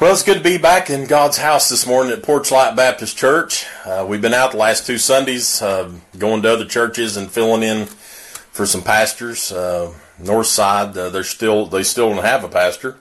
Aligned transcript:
Well, 0.00 0.12
it's 0.12 0.24
good 0.24 0.38
to 0.38 0.42
be 0.42 0.58
back 0.58 0.90
in 0.90 1.06
God's 1.06 1.38
house 1.38 1.68
this 1.68 1.86
morning 1.86 2.12
at 2.12 2.24
Porchlight 2.24 2.74
Baptist 2.74 3.16
Church. 3.16 3.64
Uh, 3.84 4.04
we've 4.06 4.20
been 4.20 4.34
out 4.34 4.50
the 4.50 4.56
last 4.56 4.88
two 4.88 4.98
Sundays, 4.98 5.62
uh, 5.62 5.88
going 6.18 6.42
to 6.42 6.52
other 6.52 6.64
churches 6.64 7.16
and 7.16 7.30
filling 7.30 7.62
in 7.62 7.86
for 7.86 8.66
some 8.66 8.82
pastors. 8.82 9.52
Uh, 9.52 9.94
North 10.18 10.48
Side, 10.48 10.98
uh, 10.98 11.10
they're 11.10 11.22
still 11.22 11.66
they 11.66 11.84
still 11.84 12.10
don't 12.10 12.24
have 12.24 12.42
a 12.42 12.48
pastor, 12.48 12.96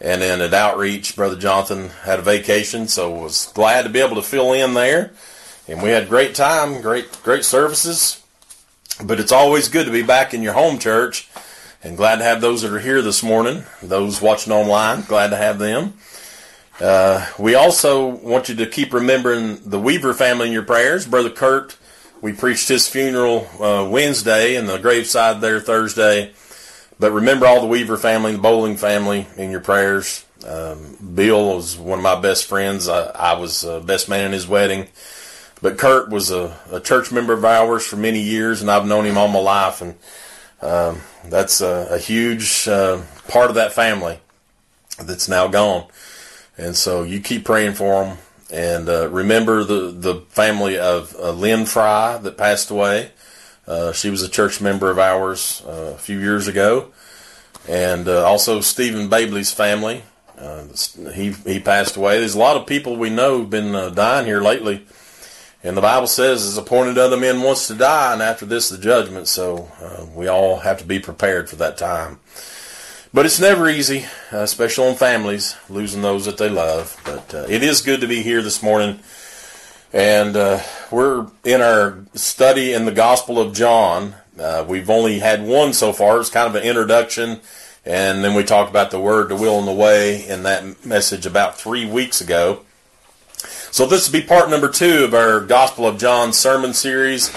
and 0.00 0.22
then 0.22 0.40
at 0.40 0.52
Outreach, 0.52 1.14
Brother 1.14 1.36
Jonathan 1.36 1.90
had 2.02 2.18
a 2.18 2.22
vacation, 2.22 2.88
so 2.88 3.14
was 3.14 3.52
glad 3.54 3.82
to 3.82 3.88
be 3.88 4.00
able 4.00 4.16
to 4.16 4.22
fill 4.22 4.52
in 4.52 4.74
there. 4.74 5.12
And 5.68 5.80
we 5.84 5.90
had 5.90 6.08
great 6.08 6.34
time, 6.34 6.82
great 6.82 7.16
great 7.22 7.44
services. 7.44 8.20
But 9.04 9.20
it's 9.20 9.32
always 9.32 9.68
good 9.68 9.86
to 9.86 9.92
be 9.92 10.02
back 10.02 10.34
in 10.34 10.42
your 10.42 10.54
home 10.54 10.80
church, 10.80 11.28
and 11.80 11.96
glad 11.96 12.16
to 12.16 12.24
have 12.24 12.40
those 12.40 12.62
that 12.62 12.72
are 12.72 12.80
here 12.80 13.02
this 13.02 13.22
morning. 13.22 13.62
Those 13.80 14.20
watching 14.20 14.52
online, 14.52 15.02
glad 15.02 15.30
to 15.30 15.36
have 15.36 15.60
them. 15.60 15.94
Uh, 16.80 17.26
we 17.38 17.54
also 17.54 18.08
want 18.08 18.48
you 18.48 18.54
to 18.56 18.66
keep 18.66 18.92
remembering 18.92 19.60
the 19.64 19.78
Weaver 19.78 20.12
family 20.12 20.48
in 20.48 20.52
your 20.52 20.64
prayers. 20.64 21.06
Brother 21.06 21.30
Kurt, 21.30 21.76
we 22.20 22.32
preached 22.32 22.68
his 22.68 22.88
funeral 22.88 23.46
uh, 23.62 23.88
Wednesday 23.88 24.56
and 24.56 24.68
the 24.68 24.78
graveside 24.78 25.40
there 25.40 25.60
Thursday. 25.60 26.32
But 26.98 27.12
remember 27.12 27.46
all 27.46 27.60
the 27.60 27.66
Weaver 27.66 27.96
family, 27.96 28.32
the 28.32 28.38
Bowling 28.38 28.76
family 28.76 29.26
in 29.36 29.50
your 29.50 29.60
prayers. 29.60 30.24
Um, 30.46 30.96
Bill 31.14 31.54
was 31.54 31.76
one 31.76 31.98
of 31.98 32.02
my 32.02 32.20
best 32.20 32.46
friends. 32.46 32.88
I, 32.88 33.06
I 33.06 33.32
was 33.34 33.64
uh, 33.64 33.80
best 33.80 34.08
man 34.08 34.26
in 34.26 34.32
his 34.32 34.46
wedding. 34.46 34.88
But 35.62 35.78
Kurt 35.78 36.10
was 36.10 36.30
a, 36.30 36.58
a, 36.70 36.80
church 36.80 37.10
member 37.10 37.32
of 37.32 37.44
ours 37.44 37.86
for 37.86 37.96
many 37.96 38.20
years, 38.20 38.60
and 38.60 38.70
I've 38.70 38.86
known 38.86 39.06
him 39.06 39.16
all 39.16 39.28
my 39.28 39.38
life. 39.38 39.80
And 39.80 39.94
um, 40.60 41.00
that's 41.24 41.60
a, 41.60 41.88
a 41.90 41.98
huge 41.98 42.68
uh, 42.68 43.00
part 43.28 43.48
of 43.48 43.54
that 43.54 43.72
family 43.72 44.18
that's 45.02 45.28
now 45.28 45.48
gone. 45.48 45.86
And 46.56 46.76
so 46.76 47.02
you 47.02 47.20
keep 47.20 47.44
praying 47.44 47.74
for 47.74 48.04
them. 48.04 48.18
And 48.52 48.88
uh, 48.88 49.08
remember 49.08 49.64
the, 49.64 49.90
the 49.90 50.20
family 50.28 50.78
of 50.78 51.16
uh, 51.18 51.32
Lynn 51.32 51.66
Fry 51.66 52.18
that 52.18 52.36
passed 52.36 52.70
away. 52.70 53.10
Uh, 53.66 53.92
she 53.92 54.10
was 54.10 54.22
a 54.22 54.28
church 54.28 54.60
member 54.60 54.90
of 54.90 54.98
ours 54.98 55.62
uh, 55.66 55.94
a 55.94 55.98
few 55.98 56.18
years 56.20 56.46
ago. 56.46 56.92
And 57.68 58.06
uh, 58.08 58.24
also 58.24 58.60
Stephen 58.60 59.08
Babley's 59.08 59.52
family. 59.52 60.02
Uh, 60.38 60.64
he, 61.14 61.30
he 61.30 61.60
passed 61.60 61.96
away. 61.96 62.18
There's 62.18 62.34
a 62.34 62.38
lot 62.38 62.56
of 62.56 62.66
people 62.66 62.96
we 62.96 63.10
know 63.10 63.40
have 63.40 63.50
been 63.50 63.94
dying 63.94 64.26
here 64.26 64.40
lately. 64.40 64.86
And 65.62 65.76
the 65.76 65.80
Bible 65.80 66.08
says, 66.08 66.44
"As 66.44 66.58
appointed 66.58 66.98
other 66.98 67.16
men 67.16 67.40
once 67.40 67.68
to 67.68 67.74
die, 67.74 68.12
and 68.12 68.20
after 68.20 68.44
this 68.44 68.68
the 68.68 68.76
judgment." 68.76 69.28
So 69.28 69.70
we 70.14 70.26
all 70.26 70.58
have 70.58 70.78
to 70.78 70.84
be 70.84 70.98
prepared 70.98 71.48
for 71.48 71.56
that 71.56 71.78
time. 71.78 72.18
But 73.14 73.26
it's 73.26 73.38
never 73.38 73.68
easy, 73.68 74.06
uh, 74.32 74.38
especially 74.38 74.88
on 74.88 74.96
families, 74.96 75.54
losing 75.70 76.02
those 76.02 76.24
that 76.24 76.36
they 76.36 76.48
love. 76.48 77.00
But 77.04 77.32
uh, 77.32 77.46
it 77.48 77.62
is 77.62 77.80
good 77.80 78.00
to 78.00 78.08
be 78.08 78.24
here 78.24 78.42
this 78.42 78.60
morning. 78.60 78.98
And 79.92 80.36
uh, 80.36 80.58
we're 80.90 81.28
in 81.44 81.60
our 81.60 81.98
study 82.14 82.72
in 82.72 82.86
the 82.86 82.90
Gospel 82.90 83.38
of 83.38 83.54
John. 83.54 84.16
Uh, 84.36 84.64
we've 84.66 84.90
only 84.90 85.20
had 85.20 85.46
one 85.46 85.72
so 85.72 85.92
far. 85.92 86.18
It's 86.18 86.28
kind 86.28 86.48
of 86.48 86.56
an 86.60 86.68
introduction. 86.68 87.38
And 87.86 88.24
then 88.24 88.34
we 88.34 88.42
talked 88.42 88.70
about 88.70 88.90
the 88.90 88.98
Word, 88.98 89.28
the 89.28 89.36
will, 89.36 89.60
and 89.60 89.68
the 89.68 89.72
way 89.72 90.26
in 90.26 90.42
that 90.42 90.84
message 90.84 91.24
about 91.24 91.56
three 91.56 91.86
weeks 91.86 92.20
ago. 92.20 92.62
So 93.70 93.86
this 93.86 94.08
will 94.08 94.20
be 94.20 94.26
part 94.26 94.50
number 94.50 94.68
two 94.68 95.04
of 95.04 95.14
our 95.14 95.38
Gospel 95.38 95.86
of 95.86 95.98
John 95.98 96.32
sermon 96.32 96.74
series. 96.74 97.32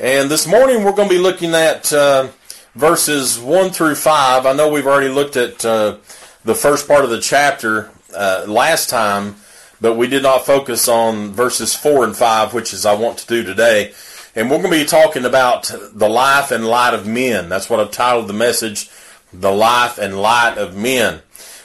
And 0.00 0.28
this 0.28 0.48
morning 0.48 0.82
we're 0.82 0.96
going 0.96 1.08
to 1.08 1.14
be 1.14 1.20
looking 1.20 1.54
at 1.54 1.92
uh, 1.92 2.30
verses 2.74 3.38
1 3.38 3.70
through 3.70 3.94
5. 3.94 4.46
I 4.46 4.52
know 4.52 4.70
we've 4.70 4.86
already 4.86 5.08
looked 5.08 5.36
at 5.36 5.64
uh, 5.64 5.96
the 6.44 6.54
first 6.54 6.88
part 6.88 7.04
of 7.04 7.10
the 7.10 7.20
chapter 7.20 7.90
uh, 8.14 8.44
last 8.48 8.88
time, 8.88 9.36
but 9.80 9.94
we 9.94 10.06
did 10.06 10.22
not 10.22 10.46
focus 10.46 10.88
on 10.88 11.32
verses 11.32 11.74
4 11.74 12.04
and 12.04 12.16
5, 12.16 12.54
which 12.54 12.72
is 12.72 12.86
I 12.86 12.94
want 12.94 13.18
to 13.18 13.26
do 13.26 13.42
today. 13.42 13.92
And 14.34 14.50
we're 14.50 14.58
going 14.58 14.72
to 14.72 14.80
be 14.80 14.86
talking 14.86 15.24
about 15.24 15.70
the 15.92 16.08
life 16.08 16.50
and 16.50 16.66
light 16.66 16.94
of 16.94 17.06
men. 17.06 17.48
That's 17.48 17.68
what 17.68 17.80
I've 17.80 17.90
titled 17.90 18.28
the 18.28 18.34
message, 18.34 18.88
The 19.32 19.52
Life 19.52 19.98
and 19.98 20.18
Light 20.18 20.56
of 20.56 20.74
Men. 20.74 21.20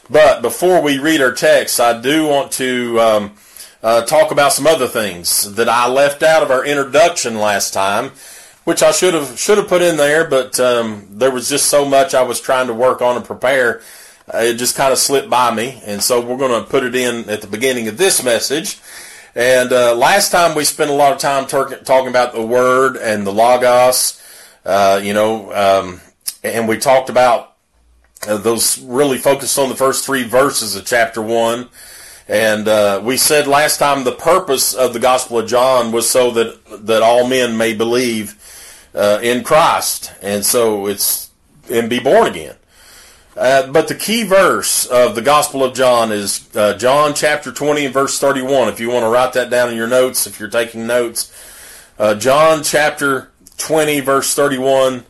But 0.09 0.41
before 0.41 0.81
we 0.81 0.99
read 0.99 1.21
our 1.21 1.31
text, 1.31 1.79
I 1.79 1.99
do 1.99 2.27
want 2.27 2.51
to 2.53 2.99
um, 2.99 3.31
uh, 3.81 4.05
talk 4.05 4.31
about 4.31 4.51
some 4.51 4.67
other 4.67 4.87
things 4.87 5.55
that 5.55 5.69
I 5.69 5.87
left 5.87 6.23
out 6.23 6.43
of 6.43 6.51
our 6.51 6.65
introduction 6.65 7.37
last 7.37 7.73
time 7.73 8.11
which 8.67 8.83
I 8.83 8.91
should 8.91 9.13
have 9.13 9.39
should 9.39 9.57
have 9.57 9.69
put 9.69 9.81
in 9.81 9.95
there, 9.95 10.25
but 10.25 10.59
um, 10.59 11.07
there 11.09 11.31
was 11.31 11.47
just 11.47 11.69
so 11.69 11.85
much 11.85 12.13
I 12.13 12.23
was 12.23 12.41
trying 12.41 12.67
to 12.67 12.73
work 12.73 13.01
on 13.01 13.15
and 13.15 13.23
prepare. 13.23 13.81
Uh, 14.27 14.39
it 14.39 14.55
just 14.55 14.75
kind 14.75 14.91
of 14.91 14.99
slipped 14.99 15.29
by 15.29 15.55
me, 15.55 15.81
and 15.85 16.03
so 16.03 16.19
we're 16.19 16.35
going 16.35 16.61
to 16.61 16.69
put 16.69 16.83
it 16.83 16.93
in 16.93 17.29
at 17.29 17.39
the 17.39 17.47
beginning 17.47 17.87
of 17.87 17.97
this 17.97 18.21
message. 18.25 18.77
And 19.35 19.71
uh, 19.71 19.95
last 19.95 20.33
time 20.33 20.53
we 20.53 20.65
spent 20.65 20.89
a 20.89 20.93
lot 20.93 21.13
of 21.13 21.17
time 21.17 21.47
talking 21.47 22.09
about 22.09 22.33
the 22.33 22.45
Word 22.45 22.97
and 22.97 23.25
the 23.25 23.31
Logos, 23.31 24.21
uh, 24.65 24.99
you 25.01 25.13
know, 25.13 25.53
um, 25.53 26.01
and 26.43 26.67
we 26.67 26.77
talked 26.77 27.09
about 27.09 27.55
uh, 28.27 28.35
those 28.35 28.81
really 28.81 29.17
focused 29.17 29.57
on 29.57 29.69
the 29.69 29.75
first 29.75 30.05
three 30.05 30.23
verses 30.23 30.75
of 30.75 30.85
chapter 30.85 31.21
one. 31.21 31.69
And 32.27 32.67
uh, 32.67 32.99
we 33.01 33.15
said 33.15 33.47
last 33.47 33.77
time 33.77 34.03
the 34.03 34.11
purpose 34.11 34.73
of 34.73 34.91
the 34.91 34.99
Gospel 34.99 35.39
of 35.39 35.47
John 35.47 35.93
was 35.93 36.09
so 36.09 36.31
that 36.31 36.85
that 36.85 37.01
all 37.01 37.25
men 37.25 37.55
may 37.55 37.73
believe 37.73 38.37
uh, 38.97 39.19
in 39.21 39.43
Christ, 39.43 40.11
and 40.21 40.43
so 40.45 40.87
it's 40.87 41.29
and 41.71 41.89
be 41.89 41.99
born 41.99 42.27
again. 42.27 42.55
Uh, 43.35 43.71
but 43.71 43.87
the 43.87 43.95
key 43.95 44.23
verse 44.23 44.87
of 44.87 45.13
the 45.13 45.21
Gospel 45.21 45.63
of 45.63 45.75
John 45.75 46.11
is 46.11 46.49
uh, 46.55 46.73
John 46.73 47.13
chapter 47.13 47.51
20 47.51 47.85
and 47.85 47.93
verse 47.93 48.19
31. 48.19 48.69
If 48.69 48.79
you 48.79 48.89
want 48.89 49.03
to 49.03 49.09
write 49.09 49.33
that 49.33 49.51
down 49.51 49.69
in 49.69 49.77
your 49.77 49.87
notes, 49.87 50.25
if 50.25 50.39
you're 50.39 50.49
taking 50.49 50.87
notes, 50.87 51.31
uh, 51.99 52.15
John 52.15 52.63
chapter 52.63 53.29
20 53.57 53.99
verse 53.99 54.33
31. 54.33 55.05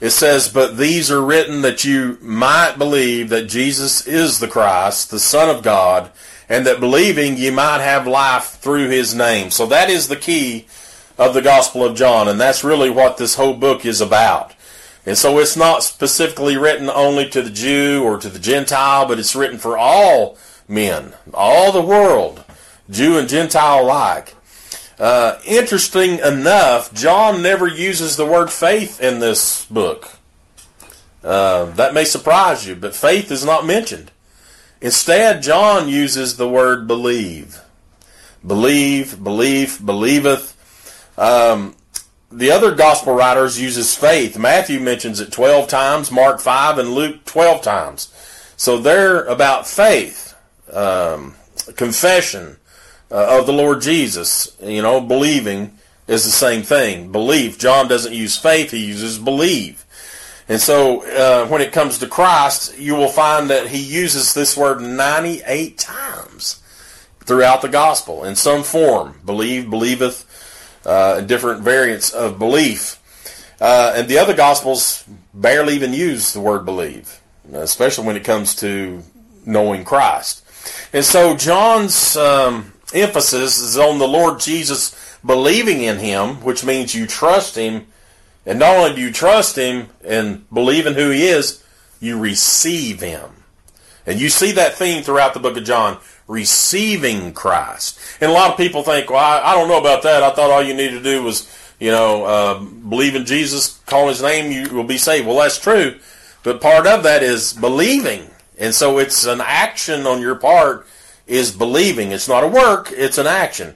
It 0.00 0.10
says, 0.10 0.48
But 0.48 0.76
these 0.76 1.10
are 1.10 1.24
written 1.24 1.62
that 1.62 1.84
you 1.84 2.18
might 2.20 2.74
believe 2.76 3.28
that 3.28 3.48
Jesus 3.48 4.06
is 4.06 4.40
the 4.40 4.48
Christ, 4.48 5.10
the 5.10 5.20
Son 5.20 5.48
of 5.48 5.62
God, 5.62 6.10
and 6.48 6.66
that 6.66 6.80
believing 6.80 7.38
you 7.38 7.52
might 7.52 7.80
have 7.80 8.06
life 8.06 8.58
through 8.60 8.88
his 8.88 9.14
name. 9.14 9.50
So 9.50 9.66
that 9.66 9.88
is 9.88 10.08
the 10.08 10.16
key 10.16 10.66
of 11.18 11.34
the 11.34 11.42
Gospel 11.42 11.84
of 11.84 11.96
John, 11.96 12.28
and 12.28 12.40
that's 12.40 12.64
really 12.64 12.90
what 12.90 13.16
this 13.16 13.34
whole 13.34 13.54
book 13.54 13.84
is 13.84 14.00
about. 14.00 14.54
And 15.06 15.18
so 15.18 15.38
it's 15.38 15.56
not 15.56 15.82
specifically 15.82 16.56
written 16.56 16.88
only 16.88 17.28
to 17.30 17.42
the 17.42 17.50
Jew 17.50 18.02
or 18.02 18.18
to 18.18 18.28
the 18.28 18.38
Gentile, 18.38 19.06
but 19.06 19.18
it's 19.18 19.36
written 19.36 19.58
for 19.58 19.76
all 19.76 20.38
men, 20.66 21.12
all 21.32 21.72
the 21.72 21.82
world, 21.82 22.42
Jew 22.88 23.18
and 23.18 23.28
Gentile 23.28 23.82
alike. 23.82 24.34
Uh, 24.98 25.38
interesting 25.44 26.20
enough, 26.20 26.94
John 26.94 27.42
never 27.42 27.66
uses 27.66 28.16
the 28.16 28.26
word 28.26 28.50
faith 28.50 29.00
in 29.00 29.18
this 29.18 29.66
book. 29.66 30.10
Uh, 31.22 31.66
that 31.72 31.94
may 31.94 32.04
surprise 32.04 32.66
you, 32.66 32.76
but 32.76 32.94
faith 32.94 33.30
is 33.30 33.44
not 33.44 33.66
mentioned. 33.66 34.10
Instead, 34.80 35.42
John 35.42 35.88
uses 35.88 36.36
the 36.36 36.48
word 36.48 36.86
believe. 36.86 37.60
Believe, 38.46 39.22
belief, 39.22 39.84
believeth. 39.84 40.53
Um, 41.16 41.74
the 42.30 42.50
other 42.50 42.74
gospel 42.74 43.14
writers 43.14 43.60
uses 43.60 43.94
faith. 43.94 44.38
Matthew 44.38 44.80
mentions 44.80 45.20
it 45.20 45.30
12 45.30 45.68
times, 45.68 46.10
Mark 46.10 46.40
5, 46.40 46.78
and 46.78 46.90
Luke 46.90 47.24
12 47.24 47.62
times. 47.62 48.12
So 48.56 48.78
they're 48.78 49.24
about 49.24 49.66
faith, 49.66 50.34
um, 50.72 51.34
confession 51.76 52.56
uh, 53.10 53.38
of 53.38 53.46
the 53.46 53.52
Lord 53.52 53.82
Jesus. 53.82 54.56
You 54.60 54.82
know, 54.82 55.00
believing 55.00 55.78
is 56.06 56.24
the 56.24 56.30
same 56.30 56.62
thing. 56.62 57.12
Belief. 57.12 57.58
John 57.58 57.88
doesn't 57.88 58.12
use 58.12 58.36
faith, 58.36 58.70
he 58.70 58.84
uses 58.84 59.18
believe. 59.18 59.84
And 60.48 60.60
so 60.60 61.02
uh, 61.06 61.48
when 61.48 61.62
it 61.62 61.72
comes 61.72 61.98
to 61.98 62.06
Christ, 62.06 62.78
you 62.78 62.94
will 62.94 63.08
find 63.08 63.48
that 63.48 63.68
he 63.68 63.78
uses 63.78 64.34
this 64.34 64.56
word 64.56 64.80
98 64.80 65.78
times 65.78 66.62
throughout 67.20 67.62
the 67.62 67.68
gospel 67.68 68.24
in 68.24 68.36
some 68.36 68.62
form. 68.62 69.20
Believe, 69.24 69.70
believeth, 69.70 70.26
uh, 70.86 71.20
different 71.22 71.62
variants 71.62 72.10
of 72.10 72.38
belief. 72.38 73.00
Uh, 73.60 73.94
and 73.96 74.08
the 74.08 74.18
other 74.18 74.34
gospels 74.34 75.04
barely 75.32 75.74
even 75.74 75.92
use 75.92 76.32
the 76.32 76.40
word 76.40 76.64
believe, 76.64 77.20
especially 77.52 78.06
when 78.06 78.16
it 78.16 78.24
comes 78.24 78.54
to 78.56 79.02
knowing 79.46 79.84
Christ. 79.84 80.44
And 80.92 81.04
so 81.04 81.36
John's 81.36 82.16
um, 82.16 82.72
emphasis 82.92 83.58
is 83.60 83.78
on 83.78 83.98
the 83.98 84.08
Lord 84.08 84.40
Jesus 84.40 85.18
believing 85.24 85.82
in 85.82 85.98
him, 85.98 86.42
which 86.42 86.64
means 86.64 86.94
you 86.94 87.06
trust 87.06 87.56
him. 87.56 87.86
And 88.46 88.58
not 88.58 88.76
only 88.76 88.96
do 88.96 89.00
you 89.00 89.12
trust 89.12 89.56
him 89.56 89.88
and 90.04 90.48
believe 90.50 90.86
in 90.86 90.94
who 90.94 91.10
he 91.10 91.26
is, 91.26 91.64
you 92.00 92.18
receive 92.18 93.00
him. 93.00 93.30
And 94.06 94.20
you 94.20 94.28
see 94.28 94.52
that 94.52 94.74
theme 94.74 95.02
throughout 95.02 95.32
the 95.32 95.40
book 95.40 95.56
of 95.56 95.64
John 95.64 95.98
receiving 96.26 97.32
Christ. 97.32 97.98
And 98.20 98.30
a 98.30 98.34
lot 98.34 98.50
of 98.50 98.56
people 98.56 98.82
think, 98.82 99.10
well, 99.10 99.18
I, 99.18 99.52
I 99.52 99.54
don't 99.54 99.68
know 99.68 99.80
about 99.80 100.02
that. 100.02 100.22
I 100.22 100.30
thought 100.30 100.50
all 100.50 100.62
you 100.62 100.74
needed 100.74 101.02
to 101.02 101.02
do 101.02 101.22
was, 101.22 101.48
you 101.78 101.90
know, 101.90 102.24
uh, 102.24 102.58
believe 102.60 103.14
in 103.14 103.26
Jesus, 103.26 103.78
call 103.86 104.08
his 104.08 104.22
name, 104.22 104.50
you 104.50 104.74
will 104.74 104.84
be 104.84 104.98
saved. 104.98 105.26
Well, 105.26 105.38
that's 105.38 105.58
true. 105.58 105.98
But 106.42 106.60
part 106.60 106.86
of 106.86 107.02
that 107.02 107.22
is 107.22 107.52
believing 107.52 108.28
And 108.58 108.74
so 108.74 108.98
it's 108.98 109.26
an 109.26 109.40
action 109.40 110.06
on 110.06 110.20
your 110.20 110.36
part 110.36 110.86
is 111.26 111.50
believing. 111.50 112.12
It's 112.12 112.28
not 112.28 112.44
a 112.44 112.48
work, 112.48 112.92
it's 112.92 113.18
an 113.18 113.26
action. 113.26 113.74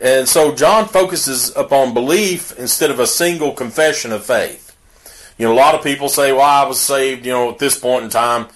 And 0.00 0.28
so 0.28 0.54
John 0.54 0.86
focuses 0.86 1.54
upon 1.56 1.94
belief 1.94 2.56
instead 2.58 2.90
of 2.90 3.00
a 3.00 3.06
single 3.06 3.52
confession 3.52 4.12
of 4.12 4.24
faith. 4.24 4.76
You 5.38 5.46
know, 5.46 5.52
a 5.52 5.56
lot 5.56 5.74
of 5.74 5.82
people 5.82 6.08
say, 6.08 6.32
"Well, 6.32 6.42
I 6.42 6.64
was 6.64 6.80
saved," 6.80 7.24
you 7.24 7.32
know, 7.32 7.50
at 7.50 7.58
this 7.58 7.78
point 7.78 8.04
in 8.04 8.10
time, 8.10 8.46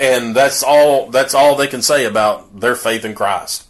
and 0.00 0.34
that's 0.34 0.62
all 0.62 1.10
that's 1.10 1.34
all 1.34 1.54
they 1.54 1.68
can 1.68 1.82
say 1.82 2.06
about 2.06 2.58
their 2.58 2.74
faith 2.74 3.04
in 3.04 3.14
Christ. 3.14 3.66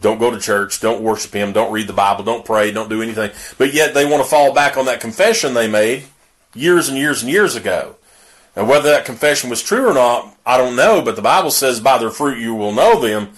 Don't 0.00 0.18
go 0.18 0.30
to 0.30 0.40
church, 0.40 0.80
don't 0.80 1.02
worship 1.02 1.32
him, 1.32 1.52
don't 1.52 1.72
read 1.72 1.86
the 1.86 1.92
Bible, 1.92 2.24
don't 2.24 2.44
pray, 2.44 2.72
don't 2.72 2.88
do 2.88 3.02
anything. 3.02 3.30
But 3.56 3.72
yet 3.72 3.94
they 3.94 4.04
want 4.04 4.22
to 4.22 4.28
fall 4.28 4.52
back 4.52 4.76
on 4.76 4.86
that 4.86 5.00
confession 5.00 5.54
they 5.54 5.68
made 5.68 6.04
years 6.54 6.88
and 6.88 6.98
years 6.98 7.22
and 7.22 7.30
years 7.30 7.54
ago. 7.54 7.96
And 8.56 8.68
whether 8.68 8.90
that 8.90 9.04
confession 9.04 9.48
was 9.48 9.62
true 9.62 9.88
or 9.88 9.94
not, 9.94 10.36
I 10.44 10.56
don't 10.56 10.74
know, 10.74 11.02
but 11.02 11.16
the 11.16 11.22
Bible 11.22 11.50
says 11.50 11.80
by 11.80 11.98
their 11.98 12.10
fruit 12.10 12.38
you 12.38 12.54
will 12.54 12.72
know 12.72 13.00
them. 13.00 13.28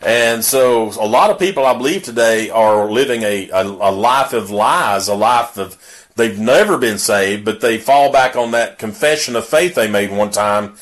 And 0.00 0.44
so 0.44 0.92
a 1.00 1.06
lot 1.06 1.30
of 1.30 1.38
people, 1.38 1.64
I 1.64 1.76
believe, 1.76 2.02
today 2.02 2.50
are 2.50 2.90
living 2.90 3.22
a, 3.22 3.50
a, 3.50 3.66
a, 3.66 3.92
life 3.92 4.32
of 4.32 4.50
lies, 4.50 5.08
a 5.08 5.14
life 5.14 5.58
of 5.58 5.76
they've 6.16 6.38
never 6.38 6.78
been 6.78 6.98
saved, 6.98 7.44
but 7.44 7.60
they 7.60 7.78
fall 7.78 8.12
back 8.12 8.36
on 8.36 8.52
that 8.52 8.78
confession 8.78 9.36
of 9.36 9.46
faith 9.46 9.74
they 9.74 9.90
made 9.90 10.10
one 10.10 10.30
time, 10.30 10.76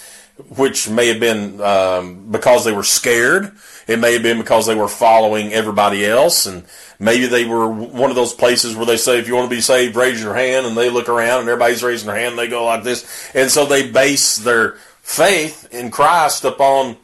which 0.56 0.88
may 0.88 1.08
have 1.08 1.20
been 1.20 1.60
um, 1.60 2.30
because 2.30 2.64
they 2.64 2.72
were 2.72 2.82
scared. 2.82 3.52
It 3.86 3.98
may 3.98 4.14
have 4.14 4.22
been 4.22 4.38
because 4.38 4.66
they 4.66 4.74
were 4.74 4.88
following 4.88 5.52
everybody 5.52 6.06
else, 6.06 6.46
and 6.46 6.64
maybe 6.98 7.26
they 7.26 7.44
were 7.44 7.68
one 7.68 8.10
of 8.10 8.16
those 8.16 8.32
places 8.32 8.74
where 8.74 8.86
they 8.86 8.96
say, 8.96 9.18
if 9.18 9.28
you 9.28 9.34
want 9.34 9.50
to 9.50 9.54
be 9.54 9.60
saved, 9.60 9.94
raise 9.94 10.22
your 10.22 10.34
hand, 10.34 10.66
and 10.66 10.76
they 10.76 10.90
look 10.90 11.08
around 11.08 11.40
and 11.40 11.48
everybody's 11.48 11.82
raising 11.82 12.06
their 12.06 12.16
hand, 12.16 12.30
and 12.30 12.38
they 12.38 12.48
go 12.48 12.64
like 12.64 12.82
this. 12.82 13.30
And 13.34 13.50
so 13.50 13.66
they 13.66 13.90
base 13.90 14.38
their 14.38 14.72
faith 15.02 15.68
in 15.72 15.90
Christ 15.90 16.44
upon 16.44 16.96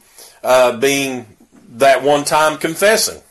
uh, 0.43 0.77
being 0.77 1.27
that 1.73 2.03
one 2.03 2.25
time 2.25 2.57
confessing. 2.57 3.21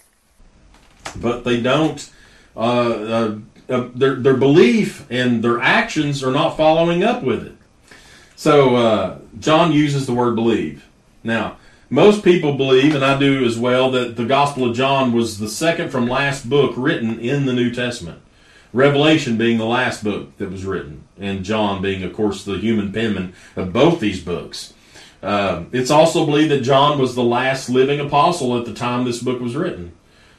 But 1.17 1.45
they 1.45 1.61
don't, 1.61 2.09
uh, 2.57 2.61
uh, 2.61 3.39
uh, 3.69 3.89
their, 3.95 4.15
their 4.15 4.37
belief 4.37 5.11
and 5.11 5.43
their 5.43 5.61
actions 5.61 6.23
are 6.23 6.33
not 6.33 6.57
following 6.57 7.03
up 7.03 7.23
with 7.23 7.45
it. 7.45 7.53
So 8.41 8.77
uh, 8.77 9.19
John 9.39 9.71
uses 9.71 10.07
the 10.07 10.15
word 10.15 10.35
believe. 10.35 10.89
Now, 11.23 11.59
most 11.91 12.25
people 12.25 12.57
believe, 12.57 12.95
and 12.95 13.05
I 13.05 13.19
do 13.19 13.45
as 13.45 13.59
well, 13.59 13.91
that 13.91 14.17
the 14.17 14.25
Gospel 14.25 14.65
of 14.71 14.75
John 14.75 15.13
was 15.13 15.39
the 15.39 15.47
second 15.47 15.91
from 15.91 16.09
last 16.09 16.49
book 16.49 16.73
written 16.75 17.21
in 17.21 17.45
the 17.45 17.53
New 17.53 17.71
Testament. 17.71 18.23
Revelation 18.73 19.37
being 19.37 19.59
the 19.59 19.67
last 19.67 20.03
book 20.03 20.35
that 20.39 20.51
was 20.51 20.65
written, 20.65 21.05
and 21.19 21.45
John 21.45 21.83
being, 21.83 22.03
of 22.03 22.15
course, 22.15 22.43
the 22.43 22.57
human 22.57 22.95
penman 22.95 23.35
of 23.57 23.75
both 23.75 24.01
these 24.01 24.25
books. 24.25 24.73
Uh, 25.23 25.65
it's 25.71 25.91
also 25.91 26.25
believed 26.25 26.51
that 26.51 26.63
John 26.63 26.99
was 26.99 27.15
the 27.15 27.23
last 27.23 27.69
living 27.69 28.01
apostle 28.01 28.57
at 28.57 28.65
the 28.65 28.73
time 28.73 29.05
this 29.05 29.23
book 29.23 29.43
was 29.43 29.55
written. 29.55 29.93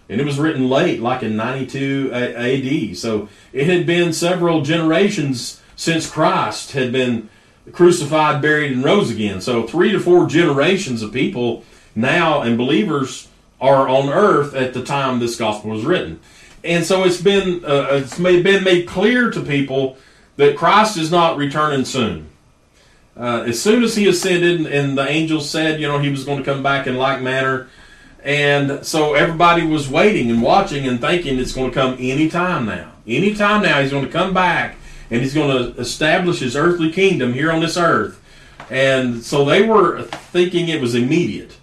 And 0.09 0.19
it 0.19 0.25
was 0.25 0.39
written 0.39 0.71
late, 0.71 1.01
like 1.01 1.21
in 1.21 1.35
92 1.35 2.11
AD. 2.11 2.97
So 2.97 3.29
it 3.53 3.67
had 3.67 3.85
been 3.85 4.11
several 4.11 4.63
generations 4.63 5.61
since 5.75 6.09
Christ 6.09 6.71
had 6.71 6.91
been 6.91 7.29
crucified, 7.71 8.41
buried, 8.41 8.71
and 8.71 8.83
rose 8.83 9.11
again. 9.11 9.41
So 9.41 9.67
three 9.67 9.91
to 9.91 9.99
four 9.99 10.27
generations 10.27 11.01
of 11.01 11.11
people 11.11 11.63
now 11.95 12.41
and 12.41 12.57
believers 12.57 13.27
are 13.59 13.87
on 13.87 14.09
earth 14.09 14.53
at 14.55 14.73
the 14.73 14.83
time 14.83 15.19
this 15.19 15.35
gospel 15.35 15.71
was 15.71 15.85
written. 15.85 16.19
And 16.63 16.85
so 16.85 17.03
it's 17.03 17.21
been 17.21 17.65
uh, 17.65 17.89
it's 17.91 18.19
made, 18.19 18.43
been 18.43 18.63
made 18.63 18.87
clear 18.87 19.31
to 19.31 19.41
people 19.41 19.97
that 20.37 20.57
Christ 20.57 20.97
is 20.97 21.11
not 21.11 21.37
returning 21.37 21.85
soon. 21.85 22.27
Uh, 23.17 23.43
as 23.45 23.61
soon 23.61 23.83
as 23.83 23.95
he 23.95 24.07
ascended, 24.07 24.65
and 24.65 24.97
the 24.97 25.07
angels 25.07 25.49
said, 25.49 25.81
you 25.81 25.87
know, 25.87 25.99
he 25.99 26.09
was 26.09 26.23
going 26.23 26.37
to 26.37 26.43
come 26.43 26.63
back 26.63 26.87
in 26.87 26.95
like 26.95 27.21
manner, 27.21 27.67
and 28.23 28.85
so 28.85 29.15
everybody 29.15 29.65
was 29.65 29.89
waiting 29.89 30.31
and 30.31 30.41
watching 30.41 30.87
and 30.87 31.01
thinking 31.01 31.37
it's 31.37 31.53
going 31.53 31.69
to 31.69 31.73
come 31.73 31.97
any 31.99 32.29
time 32.29 32.65
now. 32.65 32.91
Any 33.05 33.33
time 33.33 33.63
now, 33.63 33.81
he's 33.81 33.91
going 33.91 34.05
to 34.05 34.11
come 34.11 34.33
back 34.33 34.77
and 35.11 35.21
he's 35.21 35.35
going 35.35 35.73
to 35.73 35.79
establish 35.79 36.39
his 36.39 36.55
earthly 36.55 36.91
kingdom 36.91 37.33
here 37.33 37.51
on 37.51 37.59
this 37.59 37.77
earth. 37.77 38.19
And 38.69 39.21
so 39.21 39.45
they 39.45 39.61
were 39.61 40.03
thinking 40.03 40.69
it 40.69 40.81
was 40.81 40.95
immediate. 40.95 41.57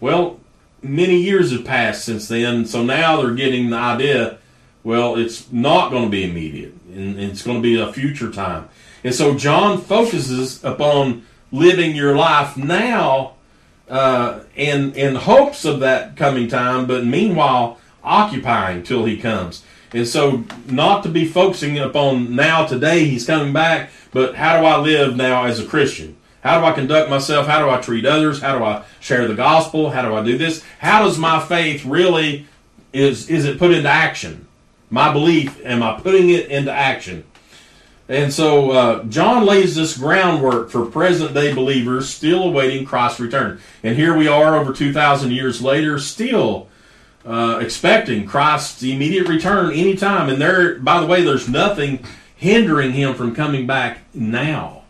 Well, 0.00 0.40
many 0.82 1.16
years 1.16 1.50
have 1.50 1.64
passed 1.64 2.04
since 2.04 2.28
then, 2.28 2.64
so 2.64 2.82
now 2.82 3.20
they're 3.20 3.34
getting 3.34 3.70
the 3.70 3.76
idea 3.76 4.38
well, 4.86 5.16
it's 5.16 5.50
not 5.50 5.90
going 5.90 6.04
to 6.04 6.08
be 6.08 6.22
immediate, 6.22 6.72
and 6.94 7.18
it's 7.18 7.42
going 7.42 7.60
to 7.60 7.62
be 7.62 7.76
a 7.76 7.92
future 7.92 8.30
time. 8.30 8.68
And 9.02 9.12
so 9.12 9.34
John 9.34 9.80
focuses 9.80 10.62
upon 10.62 11.26
living 11.50 11.96
your 11.96 12.14
life 12.14 12.56
now 12.56 13.34
uh, 13.88 14.42
in, 14.54 14.94
in 14.94 15.16
hopes 15.16 15.64
of 15.64 15.80
that 15.80 16.16
coming 16.16 16.46
time, 16.46 16.86
but 16.86 17.04
meanwhile 17.04 17.80
occupying 18.04 18.84
till 18.84 19.04
he 19.04 19.16
comes. 19.16 19.64
And 19.96 20.06
so, 20.06 20.44
not 20.66 21.04
to 21.04 21.08
be 21.08 21.24
focusing 21.24 21.78
upon 21.78 22.36
now, 22.36 22.66
today, 22.66 23.06
he's 23.06 23.24
coming 23.24 23.54
back, 23.54 23.88
but 24.12 24.34
how 24.34 24.60
do 24.60 24.66
I 24.66 24.76
live 24.76 25.16
now 25.16 25.44
as 25.44 25.58
a 25.58 25.64
Christian? 25.64 26.18
How 26.42 26.60
do 26.60 26.66
I 26.66 26.72
conduct 26.72 27.08
myself? 27.08 27.46
How 27.46 27.60
do 27.60 27.70
I 27.70 27.80
treat 27.80 28.04
others? 28.04 28.42
How 28.42 28.58
do 28.58 28.62
I 28.62 28.84
share 29.00 29.26
the 29.26 29.34
gospel? 29.34 29.88
How 29.88 30.06
do 30.06 30.14
I 30.14 30.22
do 30.22 30.36
this? 30.36 30.62
How 30.80 31.02
does 31.02 31.16
my 31.16 31.40
faith 31.40 31.86
really 31.86 32.46
is 32.92 33.30
is 33.30 33.46
it 33.46 33.58
put 33.58 33.70
into 33.72 33.88
action? 33.88 34.46
My 34.90 35.10
belief, 35.10 35.64
am 35.64 35.82
I 35.82 35.98
putting 35.98 36.28
it 36.28 36.50
into 36.50 36.70
action? 36.70 37.24
And 38.06 38.30
so 38.30 38.72
uh, 38.72 39.04
John 39.04 39.46
lays 39.46 39.76
this 39.76 39.96
groundwork 39.96 40.68
for 40.68 40.84
present 40.84 41.32
day 41.32 41.54
believers 41.54 42.10
still 42.10 42.42
awaiting 42.42 42.84
Christ's 42.84 43.18
return. 43.18 43.62
And 43.82 43.96
here 43.96 44.14
we 44.14 44.28
are 44.28 44.56
over 44.56 44.74
2,000 44.74 45.30
years 45.30 45.62
later, 45.62 45.98
still 45.98 46.68
uh, 47.26 47.58
expecting 47.60 48.24
Christ's 48.24 48.82
immediate 48.82 49.28
return 49.28 49.72
anytime. 49.72 50.28
And 50.28 50.40
there, 50.40 50.78
by 50.78 51.00
the 51.00 51.06
way, 51.06 51.22
there's 51.22 51.48
nothing 51.48 52.04
hindering 52.36 52.92
him 52.92 53.14
from 53.14 53.34
coming 53.34 53.66
back 53.66 53.98
now. 54.14 54.84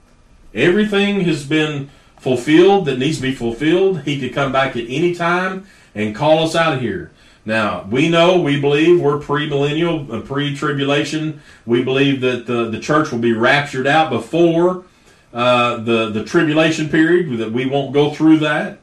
Everything 0.53 1.21
has 1.23 1.47
been 1.47 1.91
fulfilled 2.19 2.87
that 2.87 2.99
needs 2.99 3.17
to 3.17 3.23
be 3.23 3.35
fulfilled. 3.35 4.03
He 4.03 4.21
could 4.21 4.35
come 4.35 4.53
back 4.53 4.77
at 4.77 4.85
any 4.89 5.15
time 5.15 5.67
and 5.95 6.15
call 6.15 6.45
us 6.45 6.55
out 6.55 6.75
of 6.75 6.81
here. 6.81 7.11
Now, 7.47 7.87
we 7.89 8.09
know, 8.09 8.41
we 8.41 8.61
believe 8.61 9.01
we're 9.01 9.19
premillennial, 9.19 10.13
uh, 10.13 10.21
pre 10.21 10.55
tribulation. 10.55 11.41
We 11.65 11.85
believe 11.85 12.21
that 12.23 12.47
the, 12.47 12.69
the 12.69 12.81
church 12.81 13.13
will 13.13 13.21
be 13.21 13.33
raptured 13.33 13.87
out 13.87 14.11
before 14.11 14.85
uh, 15.33 15.77
the, 15.77 16.11
the 16.11 16.25
tribulation 16.25 16.89
period, 16.89 17.39
that 17.39 17.53
we 17.53 17.67
won't 17.67 17.93
go 17.93 18.13
through 18.13 18.39
that 18.39 18.79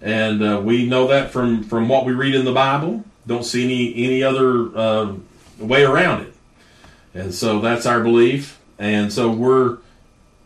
and 0.00 0.42
uh, 0.42 0.60
we 0.62 0.86
know 0.86 1.06
that 1.08 1.30
from 1.30 1.62
from 1.64 1.88
what 1.88 2.04
we 2.04 2.12
read 2.12 2.34
in 2.34 2.44
the 2.44 2.52
Bible. 2.52 3.04
Don't 3.26 3.44
see 3.44 3.64
any 3.64 4.04
any 4.04 4.22
other 4.22 4.76
uh, 4.76 5.14
way 5.58 5.84
around 5.84 6.22
it, 6.22 6.34
and 7.14 7.34
so 7.34 7.60
that's 7.60 7.86
our 7.86 8.00
belief. 8.00 8.60
And 8.78 9.12
so 9.12 9.30
we're 9.30 9.78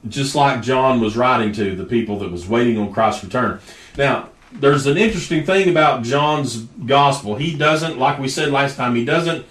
just 0.08 0.34
like 0.34 0.62
John 0.62 1.00
was 1.00 1.16
writing 1.16 1.52
to 1.54 1.74
the 1.74 1.84
people 1.84 2.18
that 2.20 2.30
was 2.30 2.48
waiting 2.48 2.78
on 2.78 2.92
Christ's 2.92 3.24
return. 3.24 3.60
Now, 3.98 4.30
there's 4.52 4.86
an 4.86 4.96
interesting 4.96 5.44
thing 5.44 5.68
about 5.68 6.02
John's 6.02 6.56
gospel. 6.86 7.36
He 7.36 7.56
doesn't, 7.56 7.98
like 7.98 8.18
we 8.18 8.28
said 8.28 8.50
last 8.50 8.76
time, 8.76 8.94
he 8.94 9.04
doesn't 9.04 9.44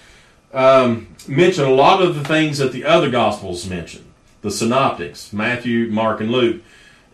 um, 0.53 1.07
mention 1.27 1.65
a 1.65 1.71
lot 1.71 2.01
of 2.01 2.15
the 2.15 2.23
things 2.23 2.57
that 2.57 2.71
the 2.71 2.85
other 2.85 3.09
gospels 3.09 3.67
mention. 3.67 4.05
The 4.41 4.51
synoptics, 4.51 5.33
Matthew, 5.33 5.89
Mark, 5.91 6.21
and 6.21 6.31
Luke 6.31 6.61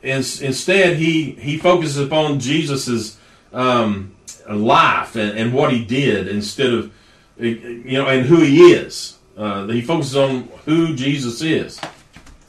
instead, 0.05 0.97
he 0.97 1.31
he 1.31 1.57
focuses 1.57 1.97
upon 1.97 2.39
Jesus's 2.39 3.17
um, 3.51 4.15
life 4.49 5.15
and, 5.15 5.37
and, 5.37 5.53
what 5.53 5.71
he 5.71 5.83
did 5.83 6.27
instead 6.27 6.73
of 6.73 6.91
you 7.37 7.97
know 7.97 8.07
and 8.07 8.25
who 8.25 8.41
he 8.41 8.71
is. 8.71 9.17
Uh, 9.37 9.67
he 9.67 9.81
focuses 9.81 10.15
on 10.15 10.49
who 10.65 10.95
Jesus 10.95 11.41
is, 11.41 11.79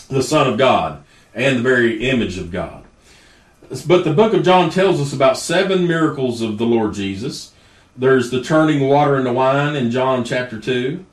the 0.08 0.22
Son 0.22 0.46
of 0.46 0.58
God 0.58 1.02
and 1.34 1.58
the 1.58 1.62
very 1.62 2.08
image 2.08 2.38
of 2.38 2.50
God. 2.50 2.84
But 3.86 4.04
the 4.04 4.14
book 4.14 4.32
of 4.32 4.44
John 4.44 4.70
tells 4.70 5.00
us 5.00 5.12
about 5.12 5.36
seven 5.36 5.86
miracles 5.86 6.40
of 6.40 6.56
the 6.56 6.64
Lord 6.64 6.94
Jesus. 6.94 7.52
There's 7.96 8.30
the 8.30 8.42
turning 8.42 8.88
water 8.88 9.16
into 9.16 9.32
wine 9.32 9.74
in 9.74 9.90
John 9.90 10.24
chapter 10.24 10.60
2, 10.60 11.04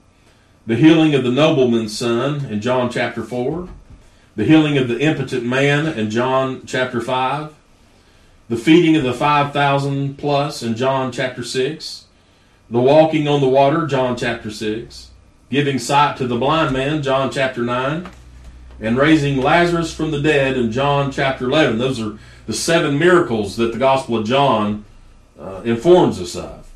the 0.67 0.75
healing 0.75 1.15
of 1.15 1.23
the 1.23 1.31
nobleman's 1.31 1.97
son 1.97 2.45
in 2.45 2.61
John 2.61 2.91
chapter 2.91 3.23
4, 3.23 3.67
the 4.35 4.45
healing 4.45 4.77
of 4.77 4.87
the 4.87 4.99
impotent 4.99 5.45
man 5.45 5.87
in 5.87 6.09
John 6.09 6.65
chapter 6.65 6.99
5, 7.01 7.53
the 8.49 8.57
feeding 8.57 8.95
of 8.95 9.03
the 9.03 9.13
5,000 9.13 10.17
plus 10.17 10.63
in 10.63 10.75
John 10.75 11.11
chapter 11.11 11.43
6, 11.43 12.05
the 12.69 12.79
walking 12.79 13.27
on 13.27 13.41
the 13.41 13.47
water, 13.47 13.85
John 13.85 14.17
chapter 14.17 14.49
6, 14.49 15.11
giving 15.49 15.77
sight 15.77 16.17
to 16.17 16.27
the 16.27 16.37
blind 16.37 16.73
man, 16.73 17.03
John 17.03 17.31
chapter 17.31 17.61
9, 17.61 18.09
and 18.79 18.97
raising 18.97 19.37
Lazarus 19.37 19.93
from 19.93 20.11
the 20.11 20.21
dead 20.21 20.57
in 20.57 20.71
John 20.71 21.11
chapter 21.11 21.45
11. 21.45 21.77
Those 21.77 21.99
are 22.01 22.17
the 22.47 22.53
seven 22.53 22.97
miracles 22.97 23.55
that 23.57 23.71
the 23.71 23.79
Gospel 23.79 24.17
of 24.17 24.25
John 24.25 24.83
uh, 25.39 25.61
informs 25.63 26.19
us 26.19 26.35
of. 26.35 26.69